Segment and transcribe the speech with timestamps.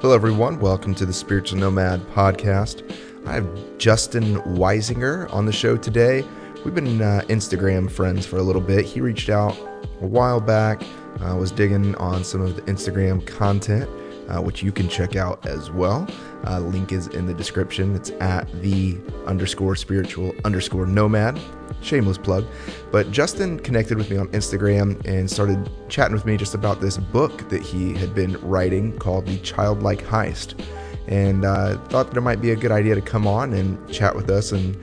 [0.00, 0.60] Hello, everyone.
[0.60, 2.88] Welcome to the Spiritual Nomad podcast.
[3.26, 6.24] I have Justin Weisinger on the show today.
[6.64, 8.84] We've been uh, Instagram friends for a little bit.
[8.84, 9.58] He reached out
[10.00, 10.84] a while back,
[11.20, 13.90] uh, was digging on some of the Instagram content,
[14.28, 16.06] uh, which you can check out as well.
[16.46, 17.94] Uh, link is in the description.
[17.94, 21.40] It's at the underscore spiritual underscore nomad.
[21.80, 22.44] Shameless plug.
[22.90, 26.98] But Justin connected with me on Instagram and started chatting with me just about this
[26.98, 30.60] book that he had been writing called The Childlike Heist.
[31.06, 34.14] And uh, thought that it might be a good idea to come on and chat
[34.14, 34.76] with us and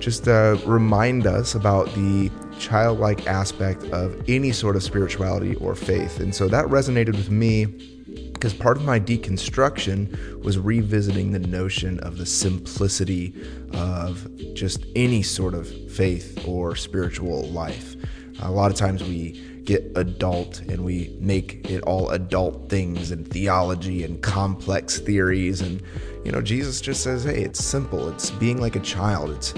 [0.00, 6.20] just uh, remind us about the childlike aspect of any sort of spirituality or faith.
[6.20, 7.95] And so that resonated with me
[8.32, 13.34] because part of my deconstruction was revisiting the notion of the simplicity
[13.72, 17.96] of just any sort of faith or spiritual life.
[18.40, 23.26] A lot of times we get adult and we make it all adult things and
[23.26, 25.82] theology and complex theories and
[26.24, 29.54] you know Jesus just says hey it's simple it's being like a child it's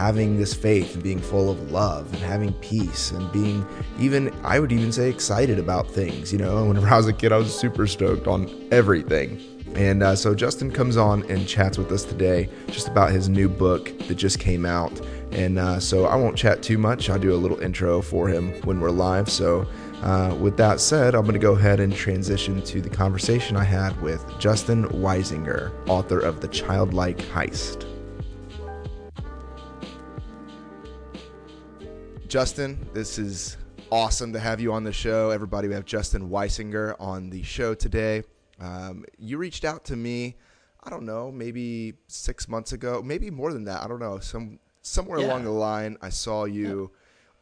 [0.00, 3.66] having this faith and being full of love and having peace and being
[3.98, 6.32] even I would even say excited about things.
[6.32, 9.38] You know, whenever I was a kid, I was super stoked on everything.
[9.74, 13.46] And uh, so Justin comes on and chats with us today just about his new
[13.46, 14.98] book that just came out.
[15.32, 17.10] And uh, so I won't chat too much.
[17.10, 19.28] I'll do a little intro for him when we're live.
[19.28, 19.68] So
[20.02, 23.64] uh, with that said, I'm going to go ahead and transition to the conversation I
[23.64, 27.99] had with Justin Weisinger, author of The Childlike Heist.
[32.30, 33.56] Justin, this is
[33.90, 35.30] awesome to have you on the show.
[35.30, 38.22] Everybody, we have Justin Weisinger on the show today.
[38.60, 40.36] Um, you reached out to me,
[40.84, 43.82] I don't know, maybe six months ago, maybe more than that.
[43.82, 44.20] I don't know.
[44.20, 45.26] Some somewhere yeah.
[45.26, 46.92] along the line, I saw you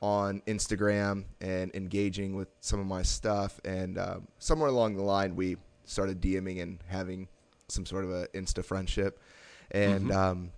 [0.01, 0.09] yeah.
[0.09, 5.37] on Instagram and engaging with some of my stuff, and um, somewhere along the line,
[5.37, 7.29] we started DMing and having
[7.69, 9.21] some sort of an Insta friendship,
[9.71, 10.05] and.
[10.05, 10.17] Mm-hmm.
[10.17, 10.53] Um,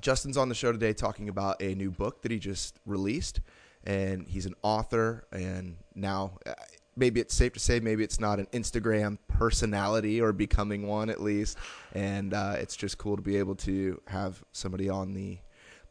[0.00, 3.40] Justin's on the show today talking about a new book that he just released
[3.84, 5.26] and he's an author.
[5.32, 6.54] And now, uh,
[6.96, 11.20] maybe it's safe to say, maybe it's not an Instagram personality or becoming one at
[11.20, 11.58] least.
[11.94, 15.38] And uh, it's just cool to be able to have somebody on the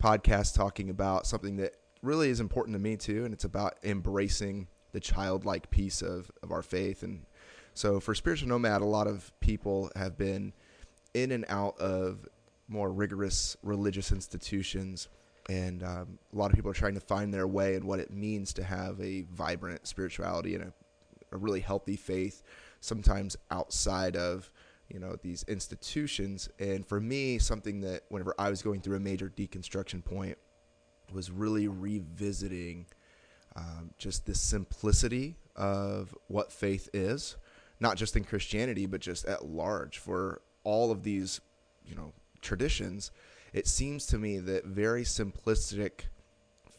[0.02, 4.68] podcast talking about something that really is important to me too, and it's about embracing
[4.92, 7.04] the childlike piece of of our faith.
[7.04, 7.26] And
[7.74, 10.54] so, for spiritual nomad, a lot of people have been
[11.14, 12.28] in and out of
[12.68, 15.08] more rigorous religious institutions
[15.50, 18.12] and um, a lot of people are trying to find their way and what it
[18.12, 20.74] means to have a vibrant spirituality and a,
[21.32, 22.44] a really healthy faith
[22.80, 24.52] sometimes outside of
[24.90, 26.50] you know these institutions.
[26.60, 30.38] And for me something that whenever i was going through a major deconstruction point
[31.14, 32.86] was really revisiting
[33.56, 37.36] um, just the simplicity of what faith is
[37.82, 41.42] not just in christianity but just at large for all of these
[41.86, 43.12] you know traditions
[43.54, 46.06] it seems to me that very simplistic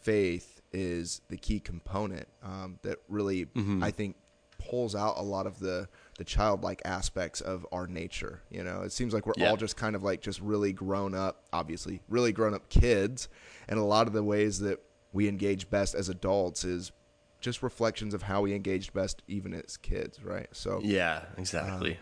[0.00, 3.82] faith is the key component um, that really mm-hmm.
[3.82, 4.16] I think
[4.58, 5.88] pulls out a lot of the
[6.18, 8.42] the childlike aspects of our nature.
[8.50, 9.50] You know, it seems like we're yeah.
[9.50, 13.28] all just kind of like just really grown up, obviously, really grown up kids,
[13.68, 14.80] and a lot of the ways that
[15.12, 16.92] we engage best as adults is
[17.40, 20.48] just reflections of how we engaged best even as kids, right?
[20.52, 21.92] So yeah, exactly.
[21.92, 21.98] Um,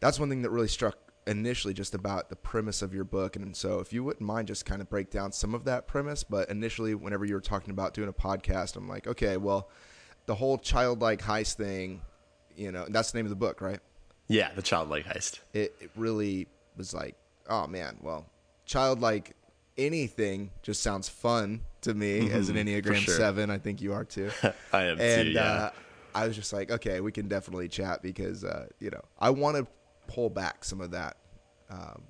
[0.00, 3.36] that's one thing that really struck initially just about the premise of your book.
[3.36, 6.24] And so, if you wouldn't mind, just kind of break down some of that premise.
[6.24, 9.70] But initially, whenever you were talking about doing a podcast, I'm like, okay, well,
[10.26, 12.02] the whole childlike heist thing,
[12.56, 13.80] you know, that's the name of the book, right?
[14.28, 15.40] Yeah, the childlike heist.
[15.52, 17.16] It, it really was like,
[17.48, 18.26] oh man, well,
[18.64, 19.36] childlike
[19.78, 23.14] anything just sounds fun to me mm-hmm, as an Enneagram sure.
[23.14, 23.50] Seven.
[23.50, 24.30] I think you are too.
[24.72, 25.32] I am and, too.
[25.32, 25.42] Yeah.
[25.42, 25.70] Uh,
[26.14, 29.56] I was just like, okay, we can definitely chat because uh, you know I want
[29.58, 29.66] to
[30.06, 31.16] pull back some of that
[31.70, 32.02] um,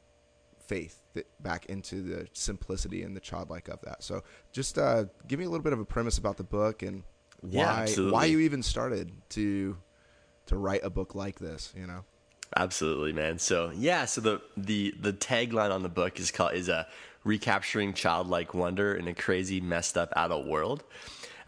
[0.67, 4.03] faith that back into the simplicity and the childlike of that.
[4.03, 7.03] So just uh, give me a little bit of a premise about the book and
[7.41, 9.77] why why you even started to
[10.47, 11.73] to write a book like this.
[11.77, 12.05] You know.
[12.57, 13.39] Absolutely, man.
[13.39, 16.85] So yeah, so the the the tagline on the book is called is a uh,
[17.25, 20.85] recapturing childlike wonder in a crazy, messed up adult world.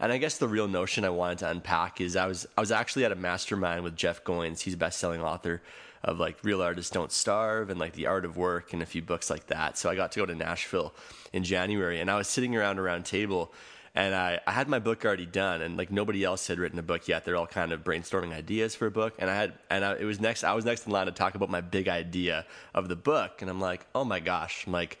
[0.01, 2.71] And I guess the real notion I wanted to unpack is I was I was
[2.71, 4.61] actually at a mastermind with Jeff Goins.
[4.61, 5.61] He's a best-selling author
[6.03, 9.01] of like Real Artists Don't Starve and like The Art of Work and a few
[9.01, 9.77] books like that.
[9.77, 10.93] So I got to go to Nashville
[11.33, 13.53] in January and I was sitting around a round table
[13.95, 16.83] and I, I had my book already done and like nobody else had written a
[16.83, 17.25] book yet.
[17.25, 19.15] They're all kind of brainstorming ideas for a book.
[19.19, 21.35] And I had, and I, it was next, I was next in line to talk
[21.35, 23.41] about my big idea of the book.
[23.41, 24.99] And I'm like, oh my gosh, I'm like,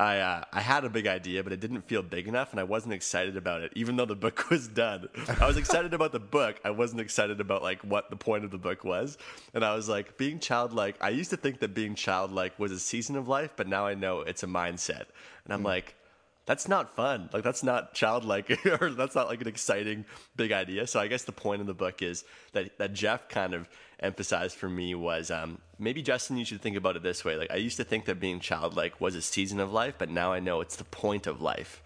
[0.00, 2.64] I uh, I had a big idea, but it didn't feel big enough, and I
[2.64, 5.08] wasn't excited about it, even though the book was done.
[5.40, 6.60] I was excited about the book.
[6.64, 9.18] I wasn't excited about like what the point of the book was,
[9.54, 10.96] and I was like, being childlike.
[11.00, 13.94] I used to think that being childlike was a season of life, but now I
[13.94, 15.06] know it's a mindset,
[15.44, 15.94] and I'm like.
[16.48, 17.28] That's not fun.
[17.32, 18.50] Like that's not childlike,
[18.80, 20.86] or that's not like an exciting big idea.
[20.86, 22.24] So I guess the point of the book is
[22.54, 23.68] that that Jeff kind of
[24.00, 27.36] emphasized for me was um, maybe Justin, you should think about it this way.
[27.36, 30.32] Like I used to think that being childlike was a season of life, but now
[30.32, 31.82] I know it's the point of life.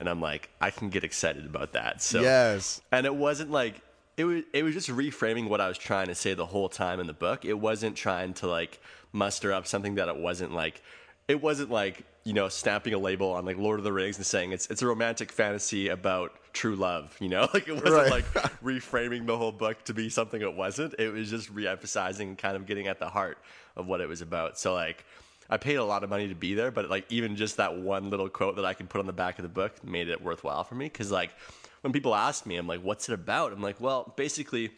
[0.00, 2.02] And I'm like, I can get excited about that.
[2.02, 2.80] So Yes.
[2.90, 3.80] and it wasn't like
[4.16, 4.42] it was.
[4.52, 7.12] It was just reframing what I was trying to say the whole time in the
[7.12, 7.44] book.
[7.44, 8.80] It wasn't trying to like
[9.12, 10.82] muster up something that it wasn't like.
[11.28, 14.26] It wasn't like you know stamping a label on like Lord of the Rings and
[14.26, 17.14] saying it's it's a romantic fantasy about true love.
[17.20, 18.10] You know, like it wasn't Right.
[18.10, 18.24] like
[18.62, 20.94] reframing the whole book to be something it wasn't.
[20.98, 23.38] It was just reemphasizing, kind of getting at the heart
[23.76, 24.58] of what it was about.
[24.58, 25.04] So like.
[25.50, 28.08] I paid a lot of money to be there, but like even just that one
[28.08, 30.64] little quote that I could put on the back of the book made it worthwhile
[30.64, 30.86] for me.
[30.86, 31.34] Because like
[31.82, 34.70] when people ask me, I'm like, "What's it about?" I'm like, "Well, basically,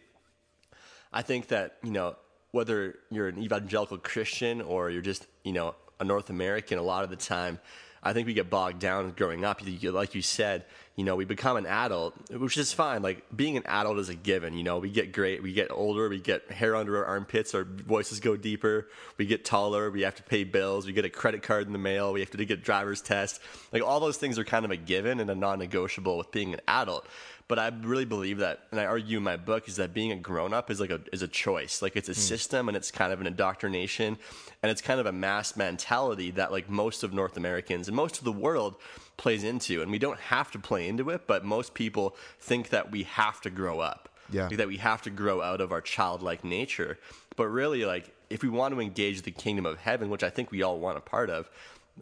[1.13, 2.17] I think that you know
[2.51, 7.05] whether you're an evangelical Christian or you're just you know a North American, a lot
[7.05, 7.59] of the time,
[8.03, 9.61] I think we get bogged down growing up.
[9.83, 10.65] Like you said,
[10.95, 13.03] you know, we become an adult, which is fine.
[13.03, 14.57] Like being an adult is a given.
[14.57, 17.65] You know, we get great, we get older, we get hair under our armpits, our
[17.65, 18.89] voices go deeper,
[19.19, 21.81] we get taller, we have to pay bills, we get a credit card in the
[21.81, 23.41] mail, we have to get driver's test.
[23.73, 26.61] Like all those things are kind of a given and a non-negotiable with being an
[26.69, 27.07] adult.
[27.49, 30.17] But I really believe that, and I argue in my book, is that being a
[30.17, 31.81] grown up is like a is a choice.
[31.81, 32.19] Like it's a hmm.
[32.19, 34.19] system, and it's kind of an indoctrination,
[34.63, 38.19] and it's kind of a mass mentality that like most of North Americans and most
[38.19, 38.75] of the world
[39.17, 39.81] plays into.
[39.81, 43.41] And we don't have to play into it, but most people think that we have
[43.43, 44.09] to grow up.
[44.31, 44.49] Yeah.
[44.49, 46.99] Like, that we have to grow out of our childlike nature.
[47.37, 50.51] But really, like if we want to engage the kingdom of heaven, which I think
[50.51, 51.49] we all want a part of,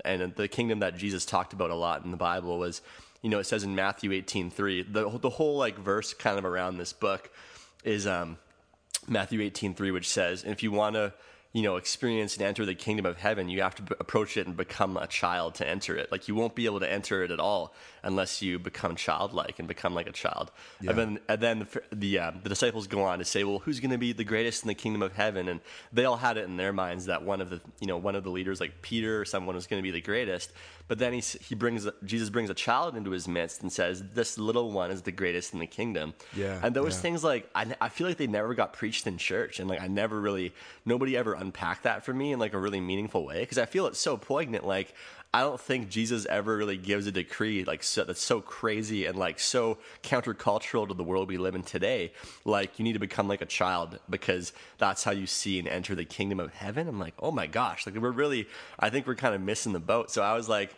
[0.04, 2.80] and the kingdom that Jesus talked about a lot in the Bible was,
[3.24, 6.44] you know, it says in Matthew eighteen three, the the whole like verse kind of
[6.44, 7.30] around this book
[7.82, 8.36] is um,
[9.08, 11.14] Matthew eighteen three, which says, if you want to,
[11.54, 14.46] you know, experience and enter the kingdom of heaven, you have to b- approach it
[14.46, 16.10] and become a child to enter it.
[16.12, 17.72] Like you won't be able to enter it at all
[18.02, 20.50] unless you become childlike and become like a child.
[20.80, 23.80] And then, and then the the, uh, the disciples go on to say, well, who's
[23.80, 25.48] going to be the greatest in the kingdom of heaven?
[25.48, 25.60] And
[25.92, 28.24] they all had it in their minds that one of the, you know, one of
[28.24, 30.52] the leaders, like Peter or someone, was going to be the greatest.
[30.86, 34.38] But then he he brings Jesus brings a child into his midst and says, this
[34.38, 36.14] little one is the greatest in the kingdom.
[36.36, 37.00] Yeah, And those yeah.
[37.00, 39.86] things like I, I feel like they never got preached in church and like i
[39.86, 40.52] never really
[40.84, 43.86] nobody ever unpacked that for me in like a really meaningful way because i feel
[43.86, 44.94] it's so poignant like
[45.34, 49.18] i don't think jesus ever really gives a decree like so, that's so crazy and
[49.18, 52.12] like so countercultural to the world we live in today.
[52.44, 55.94] Like you need to become like a child because that's how you see and enter
[55.94, 56.88] the kingdom of heaven.
[56.88, 58.46] I'm like oh my gosh like we're really
[58.78, 60.10] i think we're kind of missing the boat.
[60.10, 60.74] So i was like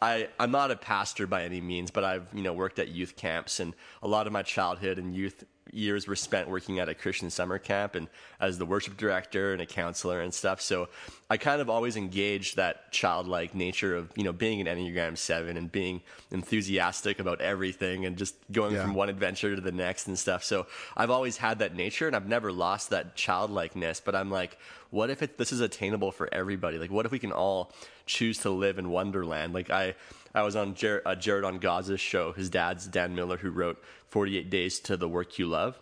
[0.00, 3.16] I, I'm not a pastor by any means, but I've you know worked at youth
[3.16, 6.94] camps, and a lot of my childhood and youth years were spent working at a
[6.94, 8.08] Christian summer camp and
[8.40, 10.60] as the worship director and a counselor and stuff.
[10.60, 10.88] So
[11.30, 15.56] I kind of always engaged that childlike nature of you know being an Enneagram Seven
[15.56, 18.82] and being enthusiastic about everything and just going Yeah.
[18.82, 20.42] from one adventure to the next and stuff.
[20.44, 20.66] So
[20.96, 24.00] I've always had that nature, and I've never lost that childlikeness.
[24.00, 24.58] But I'm like,
[24.90, 26.78] what if it, this is attainable for everybody?
[26.78, 27.72] Like, what if we can all
[28.06, 29.52] choose to live in Wonderland?
[29.52, 29.94] Like, I
[30.34, 32.32] I was on Jared, uh, Jared Angaza's show.
[32.32, 35.78] His dad's Dan Miller, who wrote 48 Days to the Work You Love.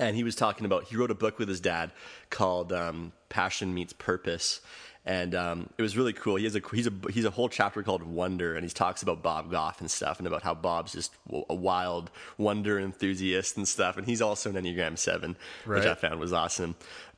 [0.00, 1.92] And he was talking about, he wrote a book with his dad
[2.30, 4.60] called um, Passion Meets Purpose.
[5.04, 6.34] And um, it was really cool.
[6.34, 9.22] He has a he's a he's a whole chapter called Wonder, and he talks about
[9.22, 11.14] Bob Goff and stuff, and about how Bob's just
[11.48, 13.96] a wild wonder enthusiast and stuff.
[13.96, 16.74] And he's also an Enneagram Seven, which I found was awesome.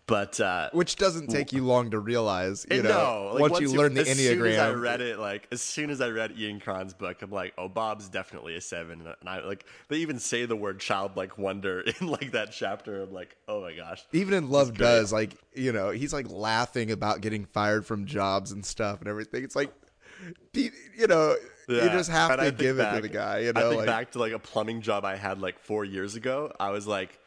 [0.08, 3.70] But uh, Which doesn't take you long to realize, you know, no, like, once, you
[3.70, 6.60] learn the as soon as I read it, like as soon as I read Ian
[6.60, 9.06] Cron's book, I'm like, oh, Bob's definitely a seven.
[9.06, 13.02] And I like they even say the word childlike wonder in like that chapter.
[13.02, 14.02] I'm like, oh my gosh.
[14.12, 14.78] Even in Love.
[14.78, 19.08] Does, like, you know, he's like laughing about getting fired from jobs and stuff and
[19.08, 19.44] everything.
[19.44, 19.72] It's like,
[20.54, 21.36] you know,
[21.68, 23.86] you just have And to give it to the guy, you I know, think like,
[23.86, 26.50] back to like a plumbing job I had like four years ago.
[26.58, 27.18] I was like,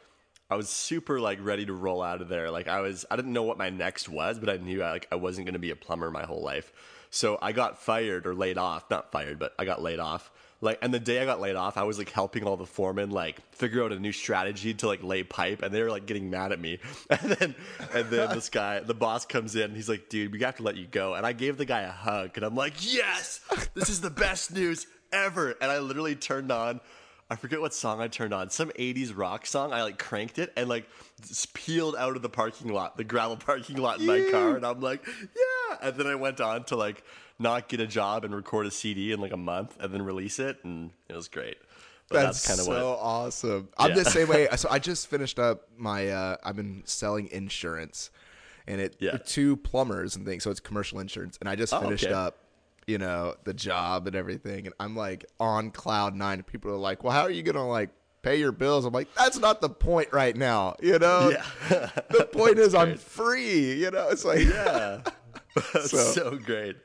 [0.52, 2.50] I was super like ready to roll out of there.
[2.50, 5.08] Like I was, I didn't know what my next was, but I knew I, like
[5.10, 6.72] I wasn't going to be a plumber my whole life.
[7.08, 10.30] So I got fired or laid off, not fired, but I got laid off.
[10.60, 13.10] Like, and the day I got laid off, I was like helping all the foremen
[13.10, 16.28] like figure out a new strategy to like lay pipe, and they were like getting
[16.28, 16.78] mad at me.
[17.10, 17.54] And then,
[17.94, 20.62] and then this guy, the boss comes in, and he's like, "Dude, we have to
[20.62, 23.40] let you go." And I gave the guy a hug, and I'm like, "Yes,
[23.74, 26.80] this is the best news ever!" And I literally turned on.
[27.32, 28.50] I forget what song I turned on.
[28.50, 29.72] Some 80s rock song.
[29.72, 30.86] I like cranked it and like
[31.54, 34.54] peeled out of the parking lot, the gravel parking lot in my car.
[34.54, 37.02] And I'm like, yeah, and then I went on to like
[37.38, 40.38] not get a job and record a CD in like a month and then release
[40.38, 41.56] it, and it was great.
[42.10, 43.68] But that's, that's kind of so what, awesome.
[43.78, 44.02] I'm yeah.
[44.02, 44.48] the same way.
[44.58, 46.10] So I just finished up my.
[46.10, 48.10] Uh, I've been selling insurance,
[48.66, 49.16] and it yeah.
[49.24, 50.44] two plumbers and things.
[50.44, 52.12] So it's commercial insurance, and I just oh, finished okay.
[52.12, 52.41] up
[52.86, 54.66] you know, the job and everything.
[54.66, 56.42] And I'm like on cloud nine.
[56.42, 57.90] People are like, well, how are you going to like
[58.22, 58.84] pay your bills?
[58.84, 60.76] I'm like, that's not the point right now.
[60.82, 61.90] You know, yeah.
[62.10, 62.80] the point is great.
[62.80, 63.74] I'm free.
[63.74, 65.02] You know, it's like, yeah,
[65.54, 66.76] that's so, so great.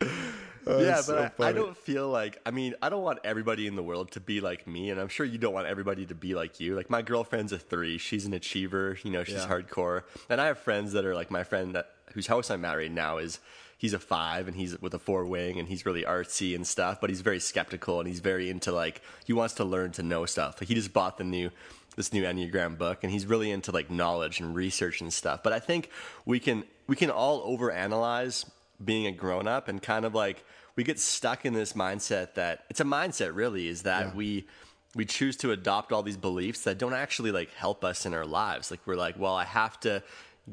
[0.68, 3.68] Uh, yeah, but so I, I, don't feel like I mean I don't want everybody
[3.68, 6.16] in the world to be like me, and I'm sure you don't want everybody to
[6.16, 6.76] be like you.
[6.76, 8.98] Like my girlfriend's a three; she's an achiever.
[9.02, 9.48] You know, she's yeah.
[9.48, 12.92] hardcore, and I have friends that are like my friend that whose house I'm married
[12.92, 13.40] now is
[13.78, 17.00] he's a five and he's with a four wing and he's really artsy and stuff,
[17.00, 20.26] but he's very skeptical and he's very into like he wants to learn to know
[20.26, 20.60] stuff.
[20.60, 21.52] Like he just bought the new
[21.96, 25.44] this new Enneagram book and he's really into like knowledge and research and stuff.
[25.44, 25.92] But I think
[26.26, 28.50] we can we can all overanalyze
[28.84, 30.44] being a grown up and kind of like
[30.76, 34.16] we get stuck in this mindset that it's a mindset really is that yeah.
[34.16, 34.48] we
[34.96, 38.26] we choose to adopt all these beliefs that don't actually like help us in our
[38.26, 38.72] lives.
[38.72, 40.02] Like we're like, well, I have to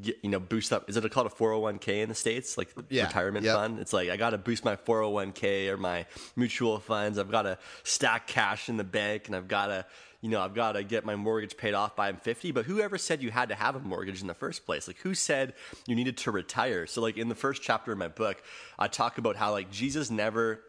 [0.01, 0.89] get, you know boost up.
[0.89, 2.59] Is it called a 401k in the states?
[2.59, 3.07] Like yeah.
[3.07, 3.57] retirement yep.
[3.57, 3.79] fund?
[3.79, 7.19] It's like i gotta boost my 401k or my mutual funds.
[7.19, 9.87] I've gotta stack cash in the bank and i've gotta
[10.21, 13.23] you know i've gotta get my mortgage paid off by i'm 50 but whoever said
[13.23, 14.87] you had to have a mortgage in the first place?
[14.87, 15.55] Like who said
[15.87, 16.87] you needed to retire?
[16.87, 18.43] So like in the first chapter of my book
[18.79, 20.61] i talk about how like jesus never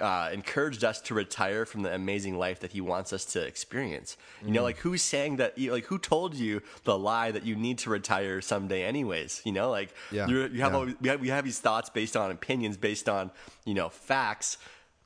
[0.00, 4.16] uh, encouraged us to retire from the amazing life that he wants us to experience.
[4.44, 4.64] You know, mm.
[4.64, 5.58] like who's saying that?
[5.58, 9.42] Like who told you the lie that you need to retire someday, anyways?
[9.44, 10.26] You know, like yeah.
[10.26, 10.92] you have, yeah.
[11.00, 13.30] we have we have these thoughts based on opinions, based on
[13.64, 14.58] you know facts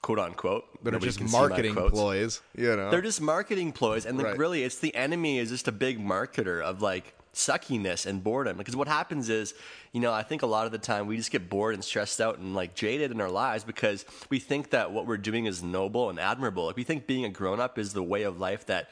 [0.02, 0.64] quote unquote.
[0.82, 2.90] But it's just marketing ploys, you know.
[2.90, 4.38] They're just marketing ploys, and like, right.
[4.38, 8.56] really, it's the enemy is just a big marketer of like suckiness and boredom.
[8.56, 9.54] Because what happens is,
[9.92, 12.20] you know, I think a lot of the time we just get bored and stressed
[12.20, 15.62] out and like jaded in our lives because we think that what we're doing is
[15.62, 16.66] noble and admirable.
[16.66, 18.90] Like we think being a grown up is the way of life that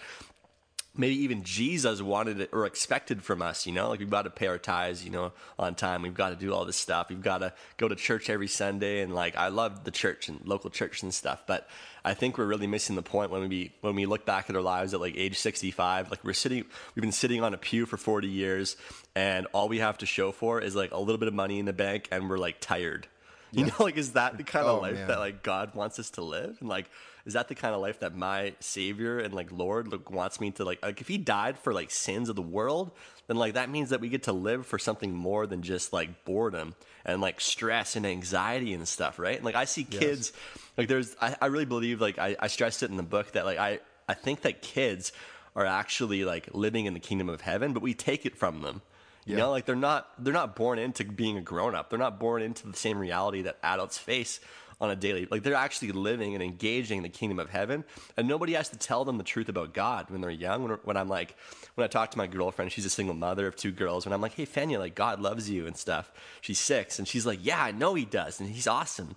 [0.97, 4.31] maybe even Jesus wanted it or expected from us, you know, like we've got to
[4.31, 6.03] pay our tithes, you know, on time.
[6.03, 7.09] We've got to do all this stuff.
[7.09, 9.01] We've got to go to church every Sunday.
[9.01, 11.69] And like, I love the church and local church and stuff, but
[12.05, 14.63] I think we're really missing the point when we, when we look back at our
[14.63, 17.97] lives at like age 65, like we're sitting, we've been sitting on a pew for
[17.97, 18.77] 40 years
[19.15, 21.67] and all we have to show for is like a little bit of money in
[21.67, 23.07] the bank and we're like tired.
[23.53, 23.71] You yeah.
[23.79, 25.09] know, like, is that the kind of oh, life man.
[25.09, 26.57] that like God wants us to live?
[26.61, 26.91] And like,
[27.27, 30.51] is that the kind of life that my savior and like lord like, wants me
[30.53, 32.93] to like like if he died for like sins of the world
[33.27, 36.25] then like that means that we get to live for something more than just like
[36.25, 40.63] boredom and like stress and anxiety and stuff right and like i see kids yes.
[40.79, 43.45] like there's I, I really believe like I, I stressed it in the book that
[43.45, 45.13] like i i think that kids
[45.55, 48.83] are actually like living in the kingdom of heaven but we take it from them
[49.25, 49.43] you yeah.
[49.43, 52.43] know like they're not they're not born into being a grown up they're not born
[52.43, 54.41] into the same reality that adults face
[54.81, 57.85] on a daily like they're actually living and engaging in the kingdom of heaven
[58.17, 60.97] and nobody has to tell them the truth about god when they're young when, when
[60.97, 61.35] i'm like
[61.77, 64.21] when i talk to my girlfriend she's a single mother of two girls and i'm
[64.21, 67.63] like hey fenya like god loves you and stuff she's six and she's like yeah
[67.63, 69.17] i know he does and he's awesome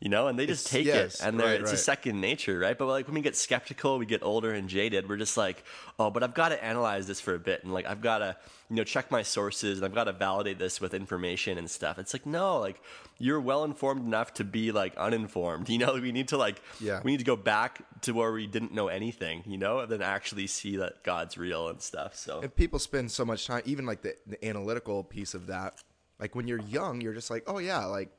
[0.00, 1.74] you know, and they just it's, take yes, it, and right, it's right.
[1.74, 2.78] a second nature, right?
[2.78, 5.08] But like when we get skeptical, we get older and jaded.
[5.08, 5.64] We're just like,
[5.98, 8.36] oh, but I've got to analyze this for a bit, and like I've got to,
[8.70, 11.98] you know, check my sources, and I've got to validate this with information and stuff.
[11.98, 12.82] It's like no, like
[13.18, 15.68] you're well informed enough to be like uninformed.
[15.70, 17.00] You know, we need to like, yeah.
[17.02, 20.02] we need to go back to where we didn't know anything, you know, and then
[20.02, 22.14] actually see that God's real and stuff.
[22.14, 25.82] So and people spend so much time, even like the, the analytical piece of that.
[26.20, 28.10] Like when you're young, you're just like, oh yeah, like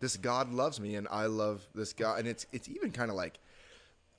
[0.00, 2.18] this God loves me and I love this God.
[2.18, 3.38] And it's it's even kind of like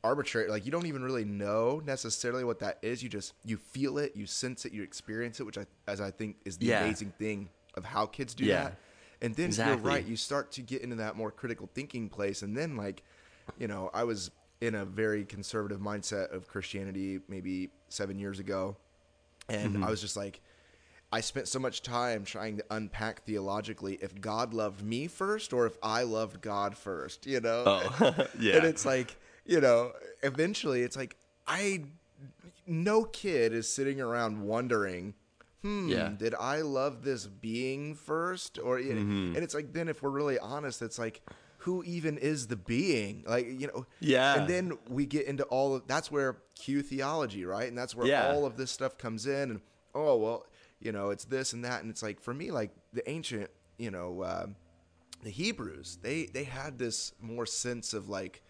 [0.03, 0.49] arbitrary.
[0.49, 3.01] Like you don't even really know necessarily what that is.
[3.01, 6.11] You just you feel it, you sense it, you experience it, which I as I
[6.11, 6.83] think is the yeah.
[6.83, 8.63] amazing thing of how kids do yeah.
[8.63, 8.77] that.
[9.21, 9.75] And then exactly.
[9.75, 12.41] you're right, you start to get into that more critical thinking place.
[12.41, 13.03] And then like,
[13.57, 18.75] you know, I was in a very conservative mindset of Christianity maybe seven years ago.
[19.47, 19.83] And mm-hmm.
[19.83, 20.41] I was just like,
[21.11, 25.67] I spent so much time trying to unpack theologically if God loved me first or
[25.67, 27.63] if I loved God first, you know?
[27.65, 28.57] Oh, yeah.
[28.57, 31.85] And it's like, you know, eventually it's like, I,
[32.65, 35.13] no kid is sitting around wondering,
[35.61, 36.09] hmm, yeah.
[36.17, 38.59] did I love this being first?
[38.59, 39.35] Or, mm-hmm.
[39.35, 41.21] and it's like, then if we're really honest, it's like,
[41.63, 43.23] who even is the being?
[43.25, 44.35] Like, you know, yeah.
[44.35, 47.69] And then we get into all of that's where Q theology, right?
[47.69, 48.33] And that's where yeah.
[48.33, 49.49] all of this stuff comes in.
[49.51, 49.61] And,
[49.95, 50.45] oh, well,
[50.81, 53.91] you know, it's this and that, and it's like for me, like the ancient, you
[53.91, 54.47] know, uh,
[55.23, 58.43] the Hebrews, they they had this more sense of like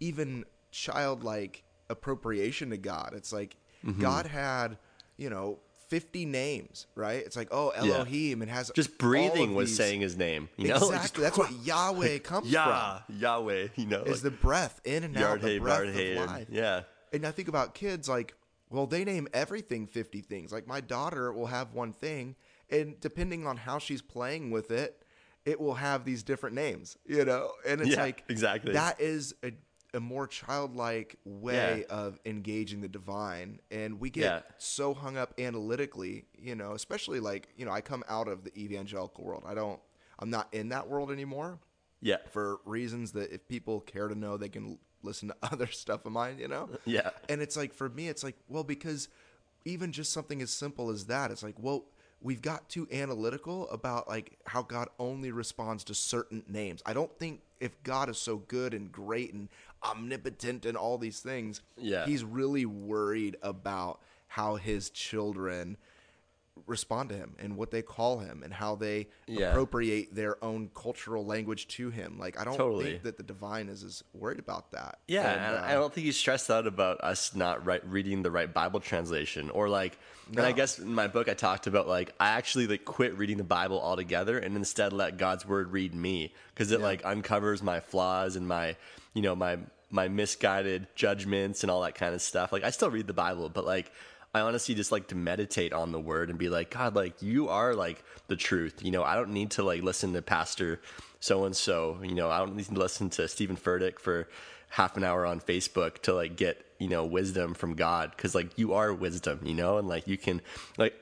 [0.00, 3.12] even childlike appropriation to God.
[3.16, 4.00] It's like mm-hmm.
[4.00, 4.78] God had,
[5.16, 5.58] you know,
[5.88, 7.18] 50 names, right?
[7.24, 10.48] It's like, oh, Elohim, it has Just breathing was these- saying his name.
[10.56, 11.22] You know, Exactly.
[11.22, 13.68] That's what Yahweh comes Yah, Yahweh.
[13.76, 14.02] You know.
[14.02, 16.46] Is like, the breath in and out, the breath of life.
[16.50, 16.82] yeah,
[17.12, 18.34] And I think about kids like,
[18.70, 20.52] well, they name everything 50 things.
[20.52, 22.34] Like my daughter will have one thing,
[22.70, 25.04] and depending on how she's playing with it,
[25.44, 27.50] it will have these different names, you know?
[27.68, 28.72] And it's Yeah, like, exactly.
[28.72, 29.52] That is a,
[29.94, 31.94] a more childlike way Yeah.
[31.96, 33.60] of engaging the divine.
[33.70, 34.40] And we get Yeah.
[34.58, 38.56] so hung up analytically, you know, especially like, you know, I come out of the
[38.58, 39.44] evangelical world.
[39.46, 39.80] I don't,
[40.18, 41.58] I'm not in that world anymore
[42.00, 46.04] yeah, for reasons that if people care to know, they can listen to other stuff
[46.06, 46.68] of mine, you know?
[46.84, 49.08] yeah, And it's like, for me, it's like, well, because
[49.64, 51.86] even just something as simple as that, it's like, well,
[52.24, 56.82] we've got too analytical about like how God only responds to certain names.
[56.84, 59.48] I don't think if God is so good and great and
[59.84, 62.06] omnipotent and all these things, Yeah.
[62.06, 65.76] he's really worried about how his children
[66.66, 69.50] respond to him and what they call him and how they Yeah.
[69.50, 72.16] appropriate their own cultural language to him.
[72.18, 72.84] Like I don't Totally.
[72.84, 75.00] think that the divine is as worried about that.
[75.08, 78.30] Yeah, And, uh, I don't think he's stressed out about us not right, reading the
[78.30, 79.98] right Bible translation or like.
[80.30, 83.36] And I guess in my book I talked about like I actually like quit reading
[83.36, 87.80] the Bible altogether and instead let God's word read me because it like uncovers my
[87.80, 88.76] flaws and my
[89.12, 89.58] you know my
[89.90, 92.52] my misguided judgments and all that kind of stuff.
[92.52, 93.92] Like I still read the Bible, but like
[94.34, 97.48] I honestly just like to meditate on the word and be like, God, like you
[97.48, 98.82] are like the truth.
[98.82, 100.80] You know, I don't need to like listen to Pastor
[101.20, 102.00] so and so.
[102.02, 104.28] You know, I don't need to listen to Steven Furtick for
[104.70, 108.58] half an hour on Facebook to like get you know wisdom from God because like
[108.58, 109.38] you are wisdom.
[109.44, 110.42] You know, and like you can
[110.76, 110.94] like.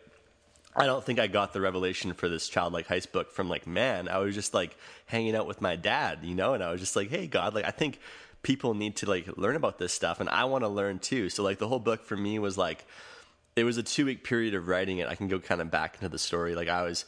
[0.74, 4.08] I don't think I got the revelation for this childlike heist book from like man.
[4.08, 4.74] I was just like
[5.04, 7.66] hanging out with my dad, you know, and I was just like, hey God, like
[7.66, 7.98] I think
[8.42, 11.28] people need to like learn about this stuff, and I want to learn too.
[11.28, 12.86] So like the whole book for me was like
[13.56, 15.08] it was a two week period of writing it.
[15.08, 16.54] I can go kind of back into the story.
[16.54, 17.04] Like I was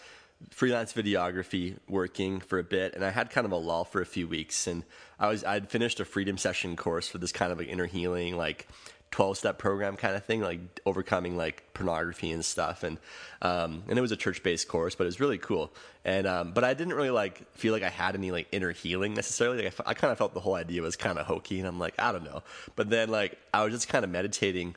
[0.51, 4.07] freelance videography working for a bit and I had kind of a lull for a
[4.07, 4.67] few weeks.
[4.67, 4.85] And
[5.19, 8.37] I was I'd finished a freedom session course for this kind of like inner healing
[8.37, 8.69] like
[9.11, 12.83] 12 step program kind of thing like overcoming like pornography and stuff.
[12.83, 12.99] And
[13.41, 15.73] um and it was a church based course but it was really cool.
[16.05, 19.15] And um but I didn't really like feel like I had any like inner healing
[19.15, 19.59] necessarily.
[19.59, 21.67] Like I, f- I kind of felt the whole idea was kind of hokey and
[21.69, 22.43] I'm like I don't know.
[22.77, 24.75] But then like I was just kind of meditating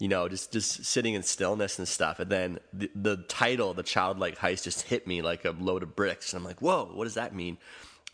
[0.00, 2.18] you know, just just sitting in stillness and stuff.
[2.18, 5.94] And then the, the title, the childlike heist, just hit me like a load of
[5.94, 6.32] bricks.
[6.32, 7.58] And I'm like, whoa, what does that mean?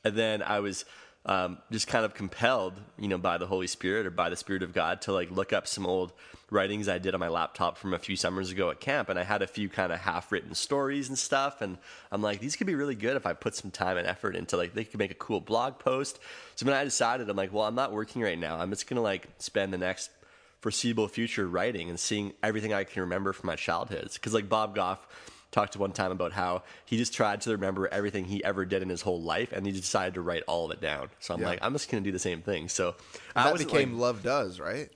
[0.04, 0.84] And then I was
[1.26, 4.64] um, just kind of compelled, you know, by the Holy Spirit or by the Spirit
[4.64, 6.12] of God to like look up some old
[6.50, 9.08] writings I did on my laptop from a few summers ago at camp.
[9.08, 11.62] And I had a few kind of half written stories and stuff.
[11.62, 11.78] And
[12.10, 14.56] I'm like, these could be really good if I put some time and effort into
[14.56, 16.18] like, they could make a cool blog post.
[16.56, 18.58] So when I decided, I'm like, well, I'm not working right now.
[18.58, 20.10] I'm just going to like spend the next
[20.66, 24.10] foreseeable future writing and seeing everything I can remember from my childhood.
[24.12, 25.06] Because like Bob Goff
[25.52, 28.88] talked one time about how he just tried to remember everything he ever did in
[28.88, 31.08] his whole life, and he decided to write all of it down.
[31.20, 31.46] So I'm Yeah.
[31.46, 32.68] like, I'm just gonna do the same thing.
[32.68, 32.96] So
[33.36, 34.90] I that became like- Love Does, right?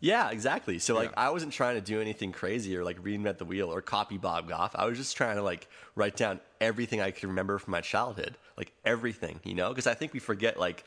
[0.00, 0.80] yeah, exactly.
[0.80, 1.26] So like Yeah.
[1.26, 4.48] I wasn't trying to do anything crazy or like reinvent the wheel or copy Bob
[4.48, 4.72] Goff.
[4.74, 8.36] I was just trying to like write down everything I could remember from my childhood,
[8.56, 10.84] like everything, you know, because I think we forget like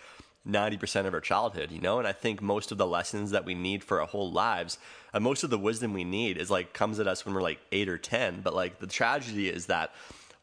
[0.48, 3.56] 90% of our childhood, you know, and I think most of the lessons that we
[3.56, 4.78] need for our whole lives,
[5.14, 7.60] and most of the wisdom we need is like comes at us when we're like
[7.72, 9.92] 8 or 10, but like the tragedy is that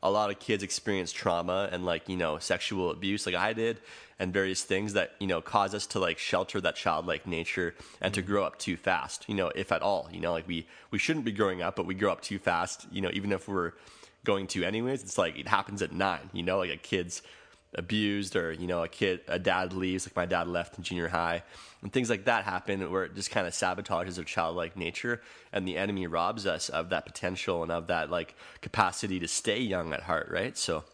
[0.02, 3.78] a lot of kids experience trauma and like you know sexual abuse like i did
[4.22, 8.14] and various things that you know cause us to like shelter that childlike nature and
[8.14, 8.30] to mm-hmm.
[8.30, 10.32] grow up too fast you know if at all you know?
[10.32, 13.10] Like we we shouldn't be growing up but we grow up too fast you know?
[13.12, 13.72] Even if we're
[14.24, 16.58] going to anyways it's like it happens at nine you know?
[16.58, 17.22] Like a kid's
[17.74, 21.08] abused or you know a kid a dad leaves like my dad left in junior
[21.08, 21.42] high
[21.80, 25.66] and things like that happen where it just kind of sabotages our childlike nature and
[25.66, 29.92] the enemy robs us of that potential and of that like capacity to stay young
[29.92, 30.58] at heart right?
[30.58, 30.84] So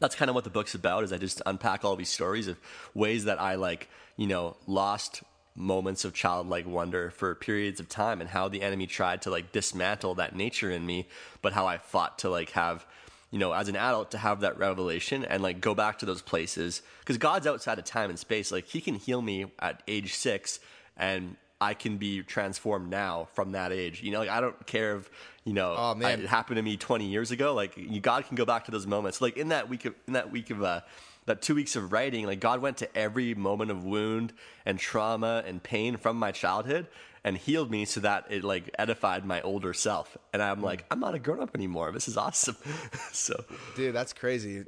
[0.00, 2.58] that's kind of what the book's about is i just unpack all these stories of
[2.94, 5.22] ways that i like you know lost
[5.54, 9.52] moments of childlike wonder for periods of time and how the enemy tried to like
[9.52, 11.06] dismantle that nature in me
[11.42, 12.86] but how i fought to like have
[13.30, 16.22] you know as an adult to have that revelation and like go back to those
[16.22, 16.82] places.
[17.00, 18.50] Because god's outside of time and space.
[18.52, 20.60] Like he can heal me at age six
[20.96, 24.02] and i can be transformed now from that age.
[24.02, 25.10] You know like i don't care if
[25.44, 25.94] you know Oh.
[26.02, 27.54] I- it happened to me 20 years ago.
[27.54, 29.20] Like you, god can go back to those moments.
[29.20, 30.80] Like in that week of in that week of uh
[31.26, 34.32] that two weeks of writing like god went to every moment of wound
[34.66, 36.88] and trauma and pain from my childhood
[37.24, 41.00] and healed me so that it like edified my older self and i'm like i'm
[41.00, 42.56] not a grown-up anymore this is awesome
[43.12, 43.44] so
[43.76, 44.64] Dude, that's crazy.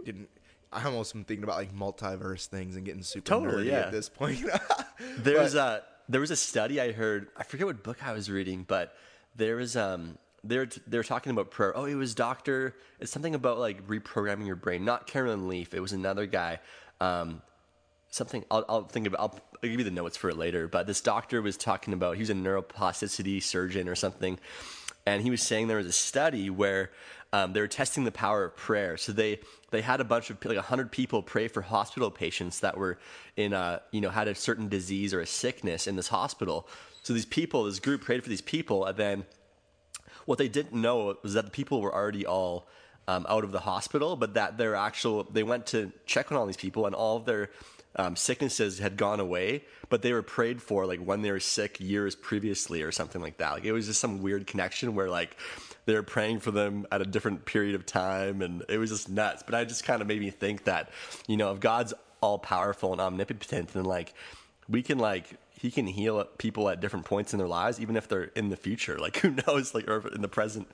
[0.73, 3.81] I almost am thinking about like multiverse things and getting super Totally, nerdy yeah.
[3.81, 4.43] at this point.
[5.19, 7.29] There's a there was a study I heard.
[7.37, 8.95] I forget what book I was reading, but
[9.37, 11.77] there was um they're they're talking about prayer.
[11.77, 12.75] Oh, it was Doctor.
[13.01, 14.85] It's something about like reprogramming your brain.
[14.85, 15.75] Not Caroline Leaf.
[15.75, 16.61] It was another guy.
[17.01, 17.43] Um,
[18.13, 19.21] something I'll, I'll think about.
[19.21, 20.69] I'll, I'll give you the notes for it later.
[20.69, 22.15] But this doctor was talking about.
[22.15, 24.39] He was a neuroplasticity surgeon or something,
[25.05, 26.91] and he was saying there was a study where
[27.33, 28.97] um, they were testing the power of prayer.
[28.97, 32.77] So they they had a bunch of like hundred people pray for hospital patients that
[32.77, 32.99] were
[33.37, 36.69] in a you know had a certain disease or a sickness in this hospital.
[37.03, 39.25] So these people, this group prayed for these people, and then
[40.27, 42.69] what they didn't know was that the people were already all
[43.09, 46.47] um, out of the hospital, but that their actual they went to check on all
[46.47, 47.51] these people, and all of their
[47.97, 51.79] um, sicknesses had gone away, but they were prayed for like when they were sick
[51.81, 53.53] years previously or something like that.
[53.53, 55.37] Like it was just some weird connection where like
[55.85, 59.09] they were praying for them at a different period of time, and it was just
[59.09, 59.43] nuts.
[59.43, 60.91] But I just kind of made me think that
[61.27, 64.15] you know if God's all powerful and omnipotent, then like
[64.69, 68.09] we can like he can heal people at different points in their lives, even if
[68.09, 68.99] they're in the future.
[69.03, 70.69] Like who knows, like or in the present.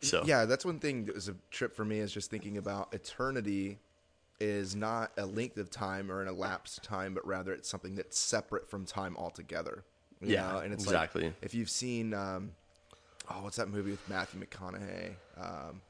[0.00, 2.92] So yeah, that's one thing that was a trip for me is just thinking about
[2.94, 3.78] eternity
[4.40, 8.18] is not a length of time or an elapsed time, but rather it's something that's
[8.18, 9.84] separate from time altogether.
[10.20, 10.58] You Yeah, know?
[10.58, 11.24] and it's exactly.
[11.24, 12.52] Like, if you've seen, um,
[13.30, 15.80] oh, what's that movie with Matthew McConaughey, um,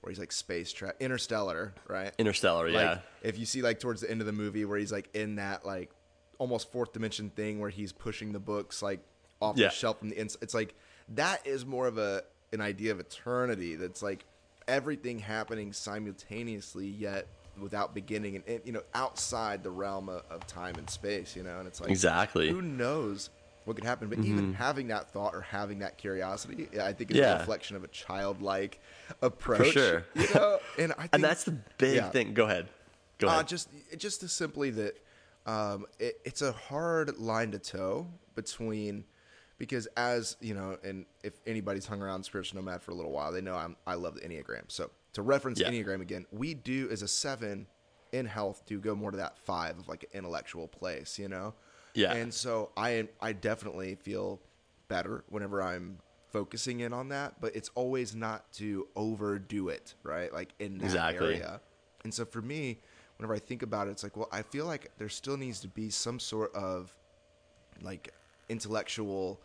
[0.00, 2.12] where he's like space track, Interstellar, right?
[2.18, 2.98] Interstellar, yeah.
[3.22, 5.64] If you see like towards the end of the movie where he's like in that
[5.64, 5.90] like
[6.38, 9.00] almost fourth dimension thing where he's pushing the books like
[9.40, 9.68] off Yeah.
[9.68, 10.74] the shelf from the ins it's like
[11.10, 14.24] that is more of a an idea of eternity that's like
[14.66, 17.28] everything happening simultaneously yet
[17.60, 21.58] without beginning and, you know outside the realm of, of time and space you know
[21.58, 22.48] and it's like Exactly.
[22.48, 23.30] who knows
[23.64, 27.16] what could happen but even having that thought or having that curiosity i think is
[27.18, 27.36] Yeah.
[27.36, 28.80] a reflection of a childlike
[29.20, 30.04] approach sure.
[30.14, 32.10] you know and i think and that's the big yeah.
[32.10, 32.34] thing.
[32.34, 32.68] Go ahead.
[33.18, 34.96] Go Uh, just just as simply that
[35.46, 39.04] um, it, it's a hard line to toe between
[39.58, 43.30] because as you know, and if anybody's hung around spiritual nomad for a little while,
[43.32, 44.62] they know I'm, I love the enneagram.
[44.68, 45.70] So to reference Yeah.
[45.70, 47.66] enneagram again, we do as a seven
[48.12, 51.54] in health do go more to that five of like an intellectual place, you know.
[51.94, 52.12] Yeah.
[52.12, 54.40] And so I I definitely feel
[54.88, 55.98] better whenever I'm
[56.30, 60.32] focusing in on that, but it's always not to overdo it, right?
[60.32, 61.26] Like in that Exactly.
[61.26, 61.60] area.
[62.04, 62.80] And so for me,
[63.16, 65.68] whenever I think about it, it's like, well, I feel like there still needs to
[65.68, 66.94] be some sort of
[67.82, 68.12] like
[68.48, 69.40] intellectual,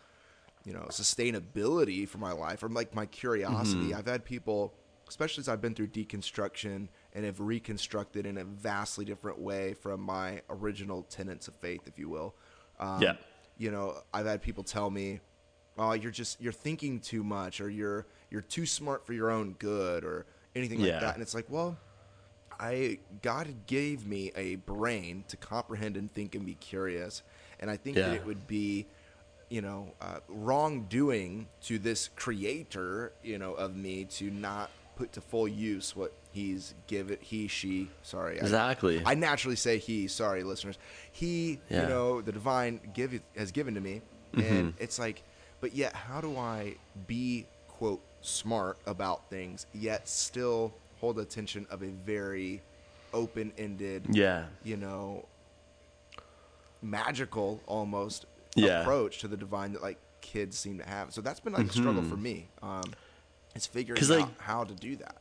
[0.65, 3.89] you know, sustainability for my life or like my curiosity.
[3.89, 3.97] Mm-hmm.
[3.97, 4.73] I've had people,
[5.07, 10.01] especially as I've been through deconstruction and have reconstructed in a vastly different way from
[10.01, 12.35] my original tenets of faith, if you will.
[12.79, 13.15] Um, Yeah.
[13.59, 15.19] You know, I've had people tell me,
[15.79, 19.53] "Oh, you're just you're thinking too much, or you're you're too smart for your own
[19.53, 21.75] good, or anything like that." And it's like, well,
[22.59, 27.23] I God gave me a brain to comprehend and think and be curious,
[27.59, 28.85] and I think that it would be,
[29.49, 35.21] you know, uh, wrongdoing to this creator, you know, of me to not put to
[35.21, 39.01] full use what he's given he she sorry Exactly.
[39.05, 40.77] I, naturally say he sorry listeners
[41.11, 41.83] he Yeah.
[41.83, 44.01] you know the divine give has given to me
[44.33, 44.53] Mm-hmm.
[44.55, 45.23] and it's like
[45.61, 46.75] but yet how do I
[47.07, 52.61] be quote smart about things yet still hold attention of a very
[53.13, 54.45] open-ended yeah.
[54.65, 55.25] you know
[56.81, 58.67] magical almost Yeah.
[58.67, 58.81] Mm-hmm.
[58.81, 61.71] approach to the divine that like kids seem to have so that's been like a
[61.73, 62.83] struggle for me um
[63.57, 65.17] it's figuring out like- how to do that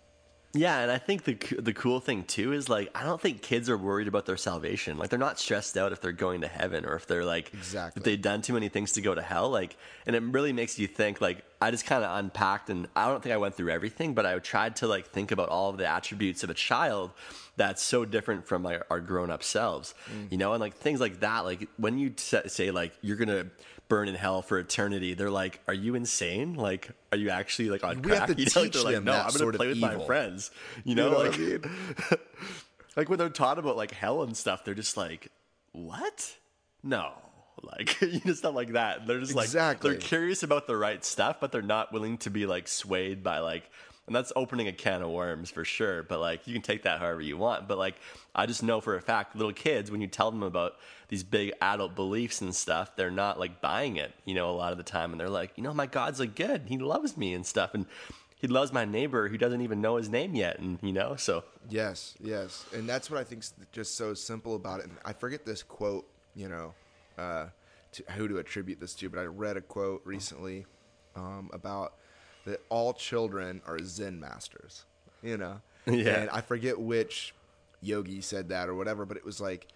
[0.55, 3.69] Yeah, and I think the the cool thing too is like I don't think kids
[3.69, 4.97] are worried about their salvation.
[4.97, 8.01] Like they're not stressed out if they're going to heaven or if they're like Exactly.
[8.01, 9.51] if they've done too many things to go to hell.
[9.51, 11.21] Like, and it really makes you think.
[11.21, 14.25] Like I just kind of unpacked, and I don't think I went through everything, but
[14.25, 17.11] I tried to like think about all of the attributes of a child
[17.57, 19.93] that's so different from like our grown up selves.
[20.11, 20.33] Mm.
[20.33, 21.41] You know, and like things like that.
[21.45, 23.47] Like when you say like you're gonna
[23.89, 26.55] burn in hell for eternity, they're like, "Are you insane?
[26.55, 28.93] Like, are you actually like on We have crack?" to You know, like, teach they're
[28.93, 30.51] like, "No, I'm gonna sort play with my friends."
[30.85, 31.61] You know, You know like I mean?
[32.97, 35.29] like when they're taught about like hell and stuff, they're just like,
[35.73, 36.37] "What?
[36.83, 37.13] No."
[37.63, 39.07] Like you know stuff like that.
[39.07, 39.91] They're just like Exactly.
[39.91, 43.39] they're curious about the right stuff, but they're not willing to be like swayed by
[43.39, 43.71] like
[44.07, 46.03] and that's opening a can of worms for sure.
[46.03, 47.69] But like you can take that however you want.
[47.69, 47.97] But like
[48.35, 50.75] I just know for a fact, little kids, when you tell them about
[51.09, 54.73] these big adult beliefs and stuff, they're not like buying it, you know, a lot
[54.73, 55.13] of the time.
[55.13, 56.63] And they're like, you know, my God's like good.
[56.67, 57.75] He loves me and stuff.
[57.75, 57.87] And
[58.39, 60.59] he loves my neighbor who doesn't even know his name yet.
[60.59, 64.81] And you know, so Yes, yes, and that's what I think's just so simple about
[64.81, 64.87] it.
[64.87, 66.75] And I forget this quote, you know,
[67.19, 67.47] uh,
[67.93, 70.67] to, who to attribute this to, but I read a quote recently
[71.17, 71.95] um, about
[72.47, 74.85] that all children are Zen masters.
[75.23, 76.21] You know, Yeah.
[76.21, 77.35] and I forget which
[77.81, 79.69] yogi said that or whatever, but it was like,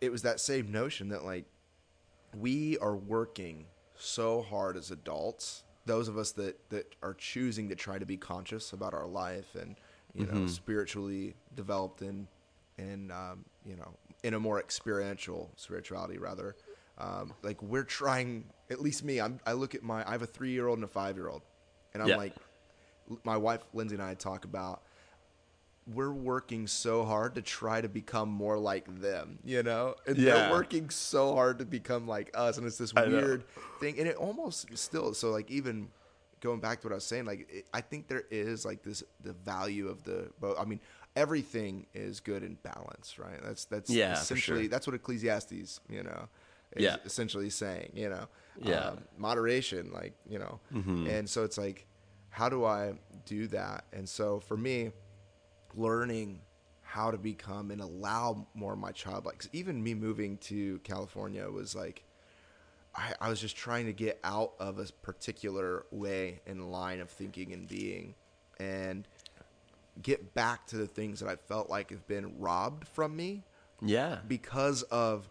[0.00, 1.44] it was that same notion that like
[2.38, 7.74] we are working so hard as adults those of us that that are choosing to
[7.74, 9.76] try to be conscious about our life and
[10.14, 12.26] you know spiritually developed in
[12.78, 13.88] in um, you know
[14.22, 16.56] in a more experiential spirituality rather
[16.98, 20.26] um, like we're trying at least me I'm, i look at my i have a
[20.26, 21.42] three year old and a five year old
[21.94, 22.16] and i'm Yeah.
[22.16, 22.34] like
[23.24, 24.82] my wife lindsay and i talk about
[25.92, 29.96] we're working so hard to try to become more like them, you know?
[30.06, 30.34] And Yeah.
[30.34, 32.56] they're working so hard to become like us.
[32.56, 33.42] And it's this weird
[33.80, 33.98] thing.
[33.98, 35.88] And it almost still, so like even
[36.40, 39.02] going back to what I was saying, like it, I think there is like this,
[39.24, 40.56] the value of the both.
[40.56, 40.78] I mean,
[41.16, 43.42] everything is good in balance, right?
[43.42, 44.68] That's, that's Yeah, essentially, sure.
[44.68, 46.28] that's what Ecclesiastes, you know,
[46.76, 46.96] is Yeah.
[47.04, 48.26] essentially saying, you know?
[48.60, 48.74] Yeah.
[48.74, 48.88] Mm-hmm.
[48.98, 50.60] Um, moderation, like, you know?
[50.74, 51.86] And so it's like,
[52.30, 52.94] how do I
[53.26, 53.84] do that?
[53.92, 54.92] And so for me,
[55.74, 56.40] learning
[56.82, 60.78] how to become and allow more of my child like 'cause even me moving to
[60.80, 62.04] california was like
[62.94, 67.08] I, I was just trying to get out of a particular way and line of
[67.08, 68.14] thinking and being
[68.60, 69.08] and
[70.02, 73.42] get back to the things that i felt like have been robbed from me
[73.80, 74.18] Yeah.
[74.28, 75.30] because of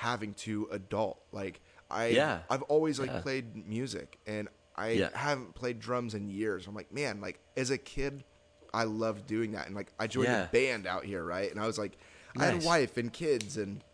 [0.00, 1.20] having to adult.
[1.30, 1.60] Like
[1.90, 2.40] I, Yeah.
[2.48, 3.20] I've always like Yeah.
[3.20, 5.10] played music, and I Yeah.
[5.12, 6.66] haven't played drums in years.
[6.66, 8.24] I'm like, man, like as a kid,
[8.72, 10.44] I loved doing that, and like I joined Yeah.
[10.44, 11.50] a band out here, right?
[11.50, 11.98] And I was like,
[12.38, 13.84] I had a wife and kids, and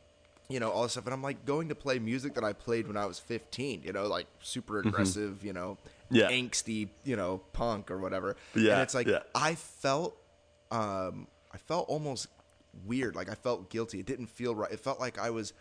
[0.49, 2.87] you know all this stuff, and I'm like going to play music that I played
[2.87, 3.83] when I was 15.
[3.83, 6.15] You know, like super aggressive, you know, Mm-hmm.
[6.17, 6.31] Yeah.
[6.31, 8.37] angsty, you know, punk or whatever.
[8.55, 9.23] Yeah, and it's like yeah.
[9.35, 10.17] I felt
[10.71, 12.29] um, I felt almost
[12.85, 13.17] weird.
[13.17, 13.99] Like I felt guilty.
[14.01, 14.71] It didn't feel right.
[14.71, 15.53] It felt like I was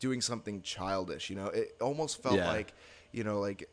[0.00, 1.30] doing something childish.
[1.30, 2.48] You know, it almost felt Yeah.
[2.48, 2.74] like
[3.12, 3.68] you know, like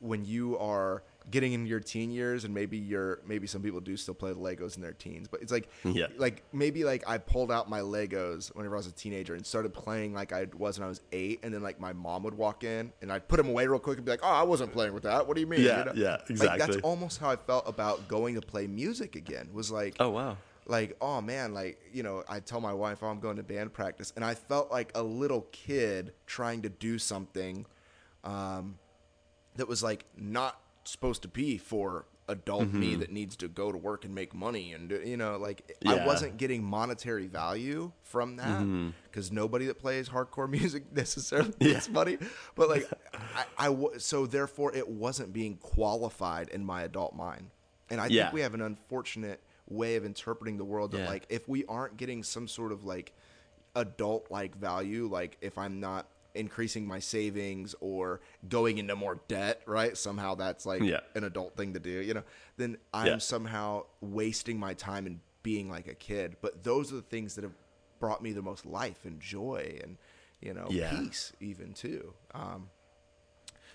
[0.00, 3.96] when you are getting in your teen years, and maybe you're maybe some people do
[3.96, 6.08] still play Legos in their teens, but it's like Yeah.
[6.16, 9.72] like maybe like I pulled out my Legos whenever I was a teenager and started
[9.72, 12.64] playing like I was when I was eight, and then like my mom would walk
[12.64, 14.92] in and I'd put them away real quick and be like, "Oh, I wasn't playing
[14.94, 15.26] with that.
[15.28, 15.92] What do you mean?" Yeah, You know?
[15.94, 16.58] yeah, Like, exactly.
[16.58, 19.48] that's almost how I felt about going to play music again.
[19.52, 20.36] Was like, Oh wow.
[20.66, 23.72] Like oh man like you know i tell my wife oh, i'm going to band
[23.72, 27.66] practice and i felt like a little kid trying to do something
[28.24, 28.78] um,
[29.56, 32.80] that was like not supposed to be for adult Mm-hmm.
[32.80, 35.90] me that needs to go to work and make money and you know like Yeah.
[35.94, 36.02] Mm-hmm.
[36.02, 38.64] i wasn't getting monetary value from that
[39.02, 42.18] because nobody that plays hardcore music necessarily gets money
[42.54, 42.88] but like
[43.58, 47.50] I, so therefore it wasn't being qualified in my adult mind
[47.90, 48.24] and i Yeah.
[48.24, 49.40] think we have an unfortunate
[49.72, 51.06] way of interpreting the world that Yeah.
[51.06, 53.12] like if we aren't getting some sort of like
[53.74, 59.62] adult like value like if i'm not increasing my savings or going into more debt
[59.66, 61.00] right somehow that's like Yeah.
[61.14, 62.22] an adult thing to do you know
[62.56, 63.18] then i'm Yeah.
[63.18, 67.44] somehow wasting my time and being like a kid but those are the things that
[67.44, 67.54] have
[67.98, 69.96] brought me the most life and joy and
[70.40, 71.00] you know Yeah.
[71.00, 72.68] peace even too um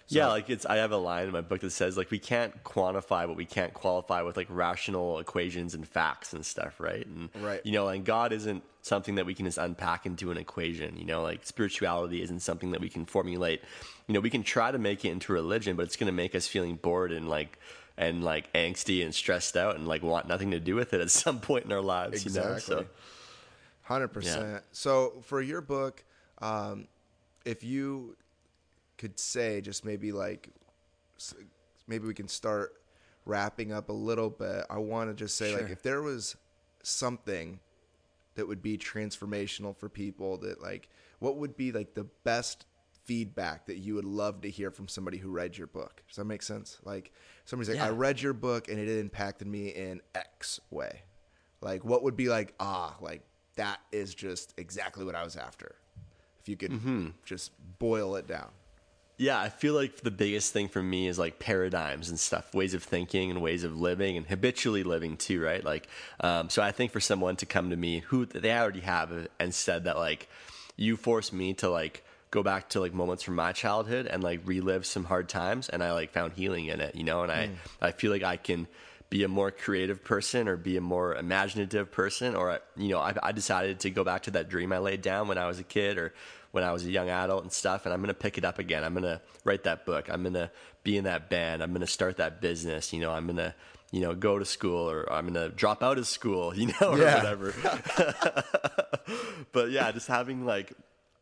[0.10, 0.66] yeah, like it's.
[0.66, 3.46] I have a line in my book that says like we can't quantify what we
[3.46, 7.06] can't qualify with like rational equations and facts and stuff, right?
[7.06, 7.62] And Right.
[7.66, 10.98] you know, and God isn't something that we can just unpack into an equation.
[10.98, 13.62] You know, like spirituality isn't something that we can formulate.
[14.08, 16.36] You know, we can try to make it into religion, but it's going to make
[16.36, 17.60] us feeling bored and like
[17.98, 21.12] and like angsty and stressed out and like want nothing to do with it at
[21.24, 22.26] some point in our lives.
[22.26, 22.86] You know, so
[23.88, 24.64] Hundred percent.
[24.74, 26.04] So for your book,
[26.40, 26.88] um,
[27.46, 28.18] if you
[28.98, 30.50] could say just maybe like
[31.88, 32.82] maybe we can start
[33.26, 34.66] wrapping up a little bit.
[34.70, 36.36] I want to just say like if there was
[36.84, 37.60] something
[38.36, 42.66] that would be transformational for people that like what would be like the best
[43.06, 46.26] feedback that you would love to hear from somebody who read your book does that
[46.26, 47.12] make sense like
[47.46, 47.86] somebody's like Yeah.
[47.88, 51.02] i read your book and it impacted me in x way
[51.62, 53.22] like what would be like ah like
[53.56, 55.76] that is just exactly what i was after
[56.42, 57.08] if you could Mm-hmm.
[57.26, 58.50] just boil it down
[59.20, 62.76] Yeah, I feel like the biggest thing for me is like paradigms and stuff, ways
[62.76, 65.64] of thinking and ways of living and habitually living too, right?
[65.64, 65.88] Like,
[66.20, 69.54] um, so I think for someone to come to me who they already have and
[69.56, 70.30] said that like,
[70.76, 74.42] you forced me to like go back to like moments from my childhood and like
[74.46, 77.50] relive some hard times, and I like found healing in it, you know, and I
[77.82, 78.68] I feel like I can
[79.10, 83.14] be a more creative person or be a more imaginative person or you know I,
[83.24, 85.64] I decided to go back to that dream i laid down when i was a
[85.64, 86.14] kid or
[86.52, 88.60] when i was a young adult and stuff and i'm going to pick it up
[88.60, 88.84] again.
[88.84, 90.10] I'm going to write that book.
[90.10, 90.52] I'm going to
[90.84, 91.62] be in that band.
[91.64, 92.92] I'm going to start that business.
[92.92, 93.54] You know i'm going to
[93.92, 96.90] you know go to school or i'm going to drop out of school you know
[96.92, 97.16] or Yeah.
[97.18, 97.54] whatever.
[99.54, 100.74] But yeah just having like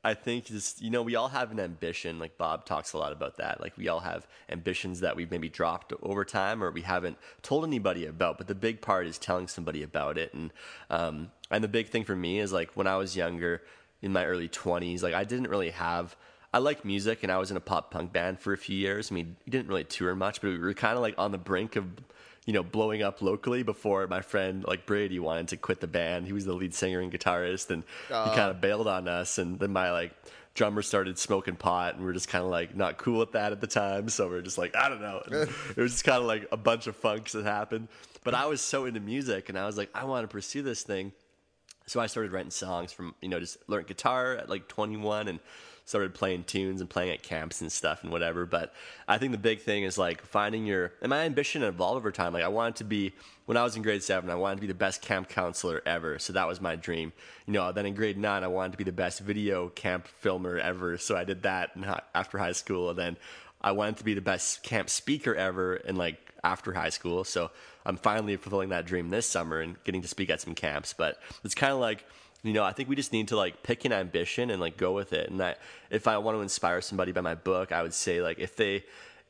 [0.05, 2.19] I think just you know we all have an ambition.
[2.19, 3.59] Like Bob talks a lot about that.
[3.59, 7.65] Like we all have ambitions that we've maybe dropped over time or we haven't told
[7.65, 8.37] anybody about.
[8.37, 10.31] But the big part is telling somebody about it.
[10.35, 10.53] And
[10.91, 13.63] um, and the big thing for me is like when I was younger,
[14.03, 16.15] in my early twenties, like I didn't really have
[16.53, 19.11] I like music, and I was in a pop punk band for a few years.
[19.11, 21.37] I mean, we didn't really tour much, but we were kind of like on the
[21.37, 21.85] brink of,
[22.45, 26.27] you know, blowing up locally before my friend like Brady wanted to quit the band.
[26.27, 28.35] He was the lead singer and guitarist, and he uh.
[28.35, 29.37] kind of bailed on us.
[29.37, 30.13] And then my like
[30.53, 33.51] drummer started smoking pot, and we are just kind of like not cool with that
[33.51, 34.09] at the time.
[34.09, 35.21] So we are just like, I don't know.
[35.25, 37.87] And it was just kind of like a bunch of funks that happened.
[38.23, 40.83] But I was so into music, and I was like, I want to pursue this
[40.83, 41.13] thing.
[41.87, 45.39] So I started writing songs from, you know, just learned guitar at like 21 and
[45.85, 48.45] started playing tunes and playing at camps and stuff and whatever.
[48.45, 48.73] But
[49.07, 52.33] I think the big thing is like finding your, and my ambition evolved over time.
[52.33, 53.13] Like I wanted to be,
[53.45, 56.17] when I was in grade seven, I wanted to be the best camp counselor ever.
[56.17, 57.13] So that was my dream.
[57.45, 60.57] You know, then in grade nine, I wanted to be the best video camp filmer
[60.57, 60.97] ever.
[60.97, 61.77] So I did that
[62.15, 62.89] after high school.
[62.89, 63.17] And then
[63.61, 67.23] I wanted to be the best camp speaker ever in like after high school.
[67.23, 67.51] So
[67.85, 70.93] I'm finally fulfilling that dream this summer and getting to speak at some camps.
[70.93, 72.05] But it's kind of like,
[72.45, 74.91] you know, I think we just need to like pick an ambition and like go
[74.91, 75.29] with it.
[75.29, 78.37] And that if I want to inspire somebody by my book, I would say like
[78.37, 78.83] if they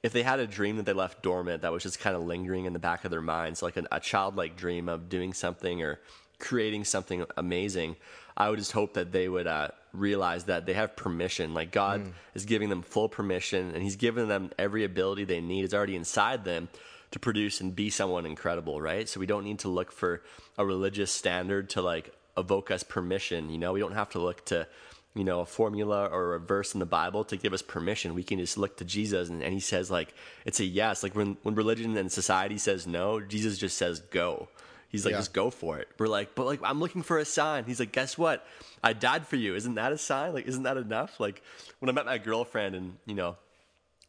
[0.04, 2.66] if they had a dream that they left dormant that was just kind of lingering
[2.66, 6.00] in the back of their minds, like a, a childlike dream of doing something or
[6.40, 7.96] creating something amazing,
[8.36, 11.54] I would just hope that they would uh, realize that they have permission.
[11.54, 12.12] Like God mm.
[12.34, 15.64] is giving them full permission, and He's given them every ability they need.
[15.64, 16.68] It's already inside them
[17.12, 19.08] to produce and be someone incredible, right?
[19.08, 20.22] So we don't need to look for
[20.58, 23.50] a religious standard to like evoke us permission.
[23.50, 24.68] You know, we don't have to look to,
[25.14, 28.14] you know, a formula or a verse in the Bible to give us permission.
[28.14, 30.14] We can just look to Jesus and, and he says like
[30.46, 31.04] it's a yes.
[31.04, 34.48] Like when when religion and society says no, Jesus just says go.
[34.96, 35.18] He's like, yeah.
[35.18, 35.90] just go for it.
[35.98, 37.66] We're like, but like, I'm looking for a sign.
[37.66, 38.48] He's like, guess what?
[38.82, 39.54] I died for you.
[39.54, 40.34] Isn't that a sign?
[40.34, 41.20] Like, isn't that enough?
[41.20, 41.44] Like,
[41.80, 43.36] when I met my girlfriend and, you know,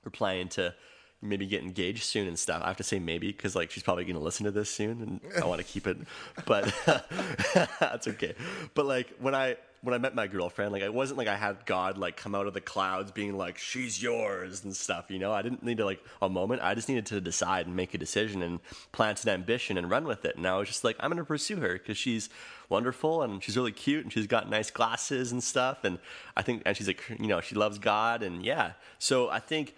[0.04, 0.74] we're planning to
[1.22, 2.62] maybe get engaged soon and stuff.
[2.62, 5.02] I have to say maybe because like she's probably going to listen to this soon
[5.02, 5.96] and I want to keep it,
[6.44, 6.72] but
[7.81, 8.35] that's okay.
[8.74, 11.64] But like when I, when I met my girlfriend, like it wasn't like I had
[11.64, 15.11] God like come out of the clouds being like she's yours and stuff.
[15.11, 16.62] You know, I didn't need to like a moment.
[16.62, 18.61] I just needed to decide and make a decision and
[18.92, 20.37] plant an ambition and run with it.
[20.37, 22.29] And I was just like, I'm going to pursue her because she's
[22.68, 25.85] wonderful and she's really cute and she's got nice glasses and stuff.
[25.85, 25.98] And
[26.37, 28.72] I think and she's like, you know, she loves God and yeah.
[28.98, 29.74] So I think.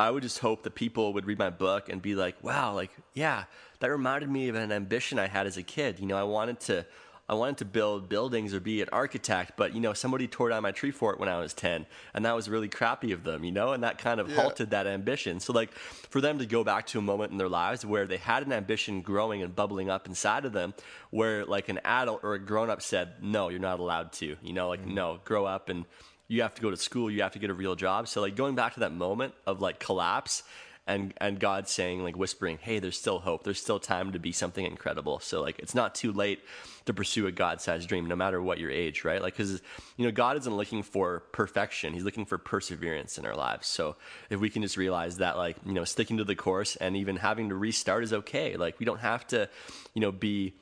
[0.00, 2.90] I would just hope that people would read my book and be like, wow, like,
[3.12, 3.44] yeah,
[3.80, 6.00] that reminded me of an ambition I had as a kid.
[6.00, 6.86] You know, I wanted to
[7.28, 10.62] I wanted to build buildings or be an architect, but you know, somebody tore down
[10.62, 11.84] my tree fort when I was 10,
[12.14, 14.36] and that was really crappy of them, you know, and that kind of yeah.
[14.36, 15.38] halted that ambition.
[15.38, 18.16] So like for them to go back to a moment in their lives where they
[18.16, 20.72] had an ambition growing and bubbling up inside of them
[21.10, 24.52] where like an adult or a grown up said, "No, you're not allowed to." You
[24.54, 24.94] know, like mm-hmm.
[24.94, 25.84] no, grow up and
[26.30, 28.06] you have to go to school, you have to get a real job.
[28.06, 30.44] So like going back to that moment of like collapse
[30.86, 33.42] and and God saying like whispering, "Hey, there's still hope.
[33.42, 36.40] There's still time to be something incredible." So like it's not too late
[36.86, 39.20] to pursue a God-sized dream, no matter what your age, right?
[39.20, 39.60] Like because
[39.96, 43.66] you know God isn't looking for perfection; He's looking for perseverance in our lives.
[43.66, 43.96] So
[44.30, 47.16] if we can just realize that, like you know, sticking to the course and even
[47.16, 48.56] having to restart is okay.
[48.56, 49.48] Like we don't have to,
[49.94, 50.54] you know, be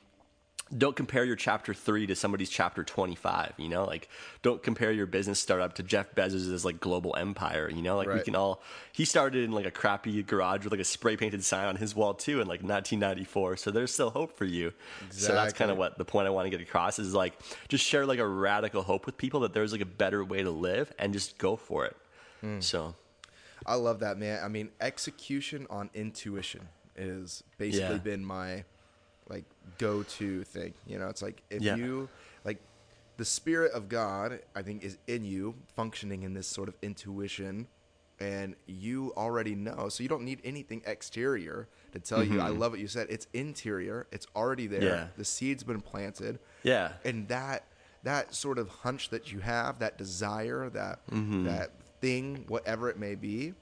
[0.77, 4.07] don't compare your chapter three to somebody's chapter 25 you know like
[4.41, 8.17] don't compare your business startup to jeff bezos's like global empire you know like right.
[8.17, 11.43] we can all he started in like a crappy garage with like a spray painted
[11.43, 14.71] sign on his wall too in like 1994 so there's still hope for you
[15.07, 15.19] exactly.
[15.19, 17.33] so that's kind of what the point i want to get across is like
[17.67, 20.51] just share like a radical hope with people that there's like a better way to
[20.51, 21.97] live and just go for it
[22.43, 22.61] mm.
[22.61, 22.93] so
[23.65, 28.01] i love that man i mean execution on intuition is basically yeah.
[28.01, 28.63] been my
[29.29, 29.45] like
[29.77, 30.73] go to thing.
[30.85, 31.75] You know, it's like if yeah.
[31.75, 32.09] you
[32.43, 32.57] like
[33.17, 37.67] the spirit of God, I think is in you, functioning in this sort of intuition,
[38.19, 39.89] and you already know.
[39.89, 42.33] So you don't need anything exterior to tell mm-hmm.
[42.33, 42.41] you.
[42.41, 42.59] I mm-hmm.
[42.59, 43.07] love what you said.
[43.09, 44.07] It's interior.
[44.11, 44.83] It's already there.
[44.83, 45.07] Yeah.
[45.17, 46.39] The seed's been planted.
[46.63, 46.93] Yeah.
[47.05, 47.63] And that
[48.03, 51.45] that sort of hunch that you have, that desire, that mm-hmm.
[51.45, 53.53] that thing, whatever it may be,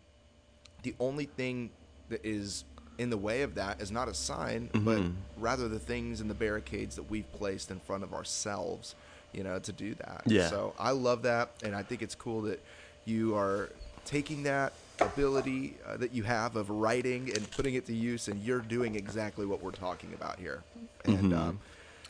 [0.84, 1.72] the only thing
[2.10, 2.66] that is
[2.98, 4.86] in the way of that is not a sign, mm-hmm.
[4.86, 5.02] but
[5.42, 8.96] rather the things and the barricades that we've placed in front of ourselves,
[9.34, 10.24] you know, to do that.
[10.26, 10.50] Yeah.
[10.50, 12.60] So I love that, and I think it's cool that
[13.06, 13.70] you are
[14.06, 18.42] taking that ability uh, that you have of writing and putting it to use, and
[18.44, 20.64] you're doing exactly what we're talking about here.
[21.06, 21.34] And mm-hmm.
[21.34, 21.60] um,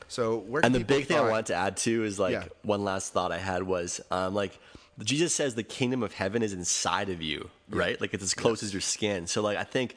[0.08, 2.46] so, where and the big thing I wanted to add too is like yeah.
[2.64, 4.58] one last thought I had was um, like
[5.04, 7.92] Jesus says the kingdom of heaven is inside of you, right?
[7.92, 7.98] Yeah.
[8.00, 8.68] Like it's as close yeah.
[8.68, 9.28] as your skin.
[9.28, 9.96] So like I think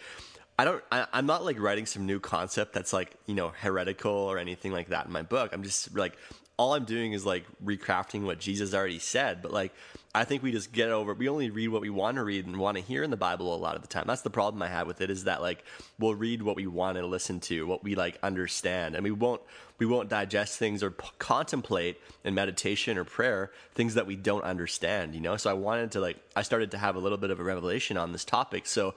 [0.61, 0.85] I don't.
[0.93, 4.72] I, am not like writing some new concept that's like you know heretical or anything
[4.72, 5.55] like that in my book.
[5.55, 6.18] I'm just like
[6.59, 9.41] all I'm doing is like recrafting what Jesus already said.
[9.41, 9.72] But like,
[10.14, 11.14] I think we just get over.
[11.14, 13.55] We only read what we want to read and want to hear in the Bible
[13.55, 14.05] a lot of the time.
[14.07, 15.09] That's the problem I have with it.
[15.09, 15.64] Is that like
[15.99, 19.41] we'll read what we want to listen to, what we like understand, and we won't
[19.78, 24.45] we won't digest things or p- contemplate in meditation or prayer things that we don't
[24.45, 25.14] understand.
[25.14, 25.39] You know.
[25.39, 27.97] So I wanted to like I started to have a little bit of a revelation
[27.97, 28.66] on this topic.
[28.66, 28.95] So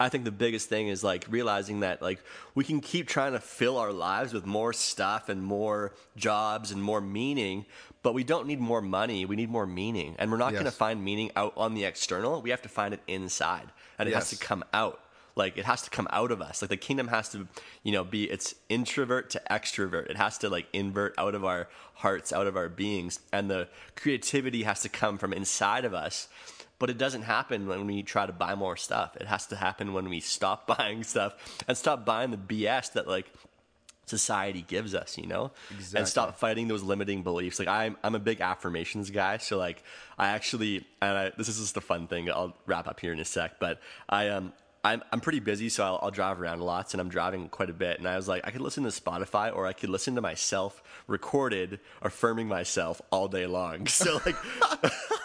[0.00, 2.20] I think the biggest thing is like realizing that like
[2.54, 6.82] we can keep trying to fill our lives with more stuff and more jobs and
[6.82, 7.64] more meaning,
[8.02, 9.24] but we don't need more money.
[9.24, 10.16] We need more meaning.
[10.18, 10.60] And we're not Yes.
[10.62, 12.42] going to find meaning out on the external.
[12.42, 13.68] We have to find it inside.
[13.98, 15.00] And it has to come out.
[15.36, 16.62] Like it has to come out of us.
[16.62, 17.46] Like the kingdom has to,
[17.82, 20.06] you know, be it's introvert to extrovert.
[20.10, 23.20] It has to like invert out of our hearts, out of our beings.
[23.32, 26.28] And the creativity has to come from inside of us.
[26.78, 29.16] But it doesn't happen when we try to buy more stuff.
[29.16, 31.34] It has to happen when we stop buying stuff
[31.68, 33.26] and stop buying the BS that like
[34.06, 35.50] society gives us, you know?
[35.70, 35.98] Exactly.
[35.98, 37.58] And stop fighting those limiting beliefs.
[37.58, 39.82] Like I'm I'm a big affirmations guy, so like
[40.18, 42.30] I actually and I, this is just a fun thing.
[42.30, 44.52] I'll wrap up here in a sec, but I um
[44.84, 47.74] I'm I'm pretty busy, so I'll, I'll drive around lots, and I'm driving quite a
[47.74, 47.98] bit.
[47.98, 50.82] And I was like, I could listen to Spotify, or I could listen to myself
[51.06, 53.86] recorded affirming myself all day long.
[53.94, 54.36] So like,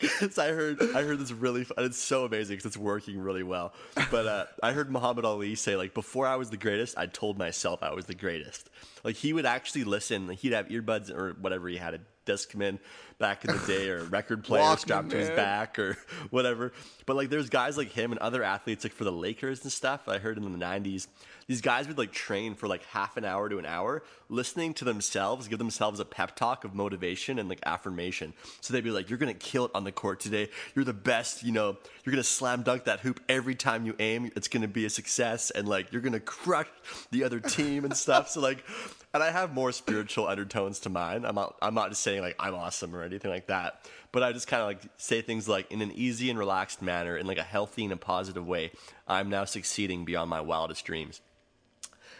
[0.00, 1.84] 'Cause I heard I heard this really fun.
[1.84, 3.72] It's so amazing because it's working really well.
[4.10, 7.38] But uh, I heard Muhammad Ali say like, before I was the greatest, I told
[7.38, 8.70] myself I was the greatest.
[9.02, 10.26] Like he would actually listen.
[10.28, 12.78] Like, he'd have earbuds or whatever he had a Discman
[13.18, 15.96] back in the day or record player Walkman, strapped to his back or
[16.30, 16.72] whatever.
[17.06, 20.08] But like there's guys like him and other athletes like for the Lakers and stuff.
[20.08, 21.06] I heard in the 90s,
[21.46, 24.84] these guys would like train for like half an hour to an hour listening to
[24.84, 28.32] themselves give themselves a pep talk of motivation and like affirmation.
[28.60, 30.48] So they'd be like you're to kill it on the court today.
[30.74, 34.30] You're the best, you know, you're to slam dunk that hoop every time you aim.
[34.36, 36.68] It's to be a success and like you're to crush
[37.10, 38.30] the other team and stuff.
[38.30, 38.64] So like
[39.12, 41.24] and I have more spiritual undertones to mine.
[41.24, 44.32] I'm not I'm not just saying like I'm awesome or anything like that, but I
[44.32, 47.38] just kind of like say things like in an easy and relaxed manner, in like
[47.38, 48.72] a healthy and a positive way.
[49.06, 51.20] I'm now succeeding beyond my wildest dreams.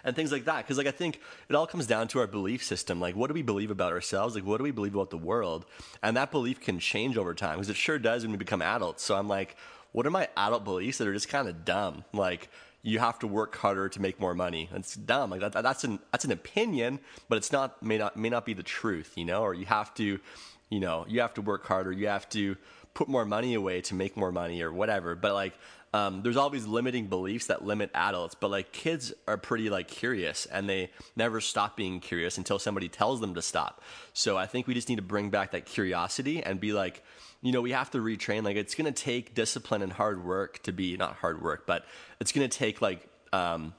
[0.07, 1.19] And things like that, because like I think
[1.49, 3.01] it all comes down to our belief system.
[3.01, 4.35] Like, what do we believe about ourselves?
[4.35, 5.65] Like, what do we believe about the world?
[6.03, 9.03] And that belief can change over time, because it sure does when we become adults.
[9.03, 9.57] So I'm like,
[9.93, 12.05] what are my adult beliefs that are just kind of dumb?
[12.13, 12.51] Like,
[12.83, 14.69] you have to work harder to make more money.
[14.75, 15.31] It's dumb.
[15.31, 18.53] Like that, that's an that's an opinion, but it's not may not may not be
[18.53, 19.41] the truth, you know.
[19.41, 20.21] Or you have to,
[20.69, 21.93] you know, you have to work harder.
[21.93, 22.57] You have to
[22.95, 25.15] put more money away to make more money or whatever.
[25.15, 25.55] But like,
[25.93, 28.35] um, there's all these limiting beliefs that limit adults.
[28.35, 32.89] But like, kids are pretty like curious, and they never stop being curious until somebody
[32.89, 33.81] tells them to stop.
[34.13, 37.03] So I think we just need to bring back that curiosity and be like
[37.45, 38.43] you know, we have to retrain.
[38.43, 41.85] Like, it's going to take discipline and hard work to be not hard work, but
[42.19, 43.75] it's going to take like um,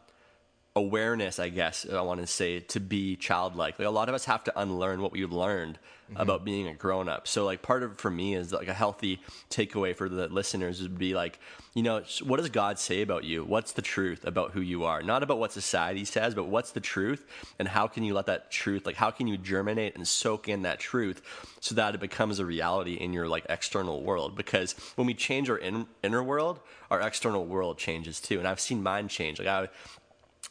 [0.75, 3.79] awareness, I guess I want to say, to be childlike.
[3.79, 5.79] Like, a lot of us have to unlearn what we've learned
[6.11, 6.21] mm-hmm.
[6.21, 7.27] about being a grown up.
[7.27, 10.97] So, like, part of for me is like a healthy takeaway for the listeners would
[10.97, 11.39] be like,
[11.75, 13.45] you know, what does God say about you?
[13.45, 15.01] What's the truth about who you are?
[15.01, 17.25] Not about what society says, but what's the truth?
[17.57, 20.63] And how can you let that truth, like, how can you germinate and soak in
[20.63, 21.21] that truth
[21.61, 24.35] so that it becomes a reality in your like external world?
[24.35, 26.59] Because when we change our in, inner world,
[26.91, 28.39] our external world changes too.
[28.39, 29.39] And I've seen mine change.
[29.39, 29.69] Like, I,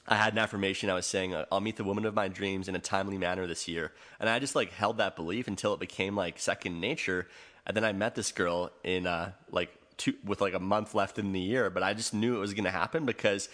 [0.06, 0.90] I had an affirmation.
[0.90, 3.46] I was saying, uh, I'll meet the woman of my dreams in a timely manner
[3.46, 3.92] this year.
[4.20, 7.26] And I just like held that belief until it became like second nature.
[7.66, 11.18] And then I met this girl in uh, like two, with like a month left
[11.18, 13.48] in the year, but I just knew it was going to happen because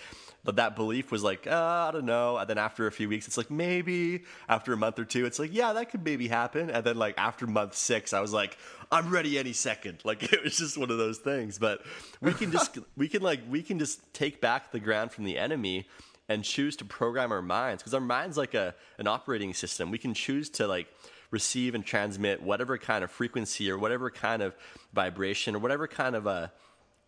[0.45, 2.37] th- that belief was like, uh, I don't know.
[2.37, 5.39] And then after a few weeks, it's like, maybe after a month or two, it's
[5.39, 6.69] like, yeah, that could maybe happen.
[6.69, 8.59] And then like after month six, I was like,
[8.91, 9.99] I'm ready any second.
[10.05, 11.83] Like it was just one of those things, but
[12.21, 15.39] we can just, we can like, we can just take back the ground from the
[15.39, 15.87] enemy
[16.31, 19.91] and choose to program our minds because our mind's like a an operating system.
[19.91, 20.87] We can choose to like
[21.31, 24.55] receive and transmit whatever kind of frequency or whatever kind of
[24.95, 26.49] vibration or whatever kind of uh,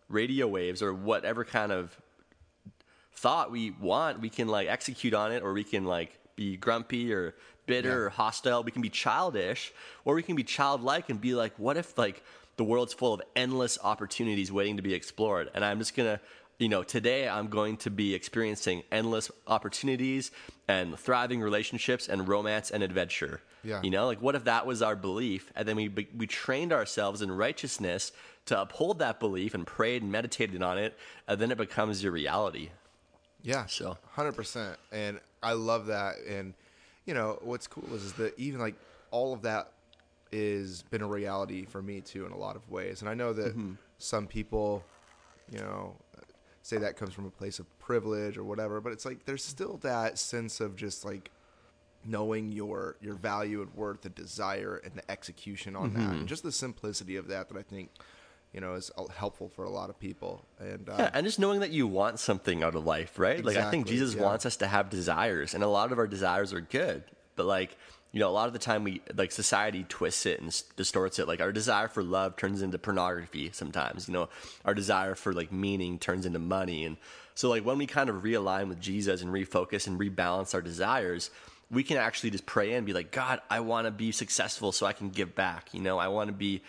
[0.09, 1.97] radio waves or whatever kind of
[3.13, 4.19] thought we want.
[4.21, 7.33] We can like execute on it, or we can like be grumpy or
[7.65, 7.95] bitter Yeah.
[7.95, 8.63] or hostile.
[8.63, 9.71] We can be childish,
[10.05, 12.23] or we can be childlike and be like, what if like
[12.57, 16.19] the world's full of endless opportunities waiting to be explored, and I'm just gonna
[16.63, 20.31] you know, today I'm going to be experiencing endless opportunities
[20.69, 23.41] and thriving relationships and romance and adventure.
[23.65, 23.81] Yeah.
[23.83, 27.21] You know, like what if that was our belief and then we we trained ourselves
[27.21, 28.13] in righteousness
[28.45, 30.97] to uphold that belief and prayed and meditated on it
[31.27, 32.69] and then it becomes your reality.
[33.41, 36.15] Yeah, So- hundred percent, and I love that.
[36.25, 36.53] And
[37.05, 38.75] you know what's cool is, is that even like
[39.11, 39.71] all of that
[40.31, 43.01] is been a reality for me too in a lot of ways.
[43.01, 43.73] And I know that Mm-hmm.
[43.97, 44.83] some people,
[45.51, 45.95] you know,
[46.63, 49.77] say that comes from a place of privilege or whatever, but it's like there's still
[49.83, 51.29] that sense of just like
[52.05, 56.11] knowing your your value and worth and desire and the execution on that Mm-hmm.
[56.19, 57.91] and just the simplicity of that that I think
[58.53, 61.39] you know is uh, helpful for a lot of people and uh, Yeah, and just
[61.39, 63.43] knowing that you want something out of life, right?
[63.43, 64.23] Like I think Jesus yeah.
[64.23, 67.03] wants us to have desires, and a lot of our desires are good,
[67.35, 67.77] but like
[68.13, 71.27] you know, a lot of the time we like society twists it and distorts it.
[71.27, 74.07] Like our desire for love turns into pornography sometimes.
[74.07, 74.29] You know,
[74.63, 76.97] our desire for like meaning turns into money, and
[77.33, 81.29] so like when we kind of realign with Jesus and refocus and rebalance our desires.
[81.71, 84.85] We can actually just pray and be like, God, I want to be successful so
[84.85, 85.73] I can give back.
[85.73, 86.61] You know, I want to be,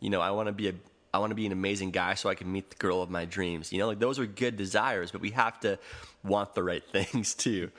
[0.00, 0.74] you know, I want to be a
[1.12, 3.24] I want to be an amazing guy so I can meet the girl of my
[3.24, 3.72] dreams.
[3.72, 5.78] You know, like those are good desires, but we have to
[6.24, 7.70] want the right things too.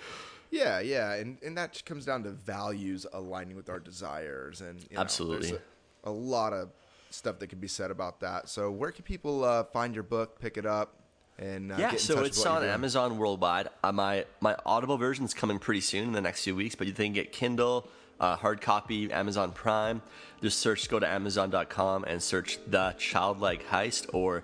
[0.52, 4.96] Yeah, yeah, and and that comes down to values aligning with our desires, and you
[4.96, 5.50] know, Absolutely.
[5.50, 5.62] there's
[6.04, 6.70] a, a lot of
[7.12, 8.50] stuff that can be said about that.
[8.50, 10.96] So, where can people uh, find your book, pick it up,
[11.38, 12.64] and uh, yeah, get in so touch it's on?
[12.64, 13.70] Amazon worldwide.
[13.84, 16.88] Uh, my my Audible version is coming pretty soon in the next few weeks, but
[16.88, 17.88] you can get Kindle,
[18.20, 20.02] uh, hard copy, Amazon Prime.
[20.42, 24.42] Just search, go to Amazon.com and search the Childlike Heist, or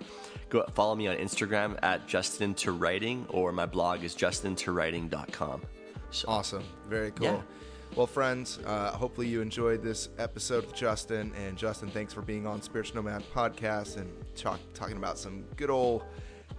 [0.50, 5.62] go follow me on Instagram at Justin to Writing, or my blog is justinToWriting.com.
[6.16, 7.26] So Awesome, very cool.
[7.26, 7.40] Yeah.
[7.94, 11.32] Well, friends, uh, hopefully you enjoyed this episode with Justin.
[11.36, 15.70] And Justin, thanks for being on Spiritual Nomad podcast and talk, talking about some good
[15.70, 16.04] old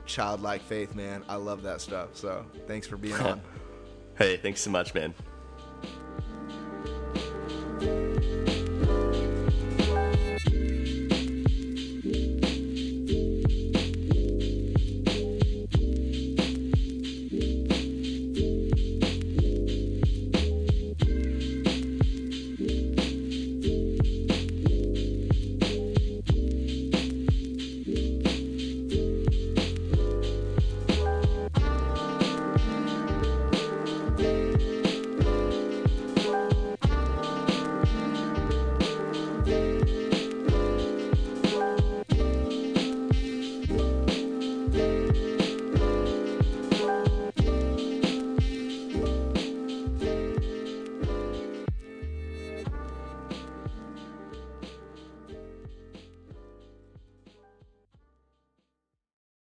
[0.05, 1.23] childlike faith, man.
[1.27, 2.15] I love that stuff.
[2.15, 3.41] So, thanks for being on.
[4.17, 5.13] hey, thanks so much, man.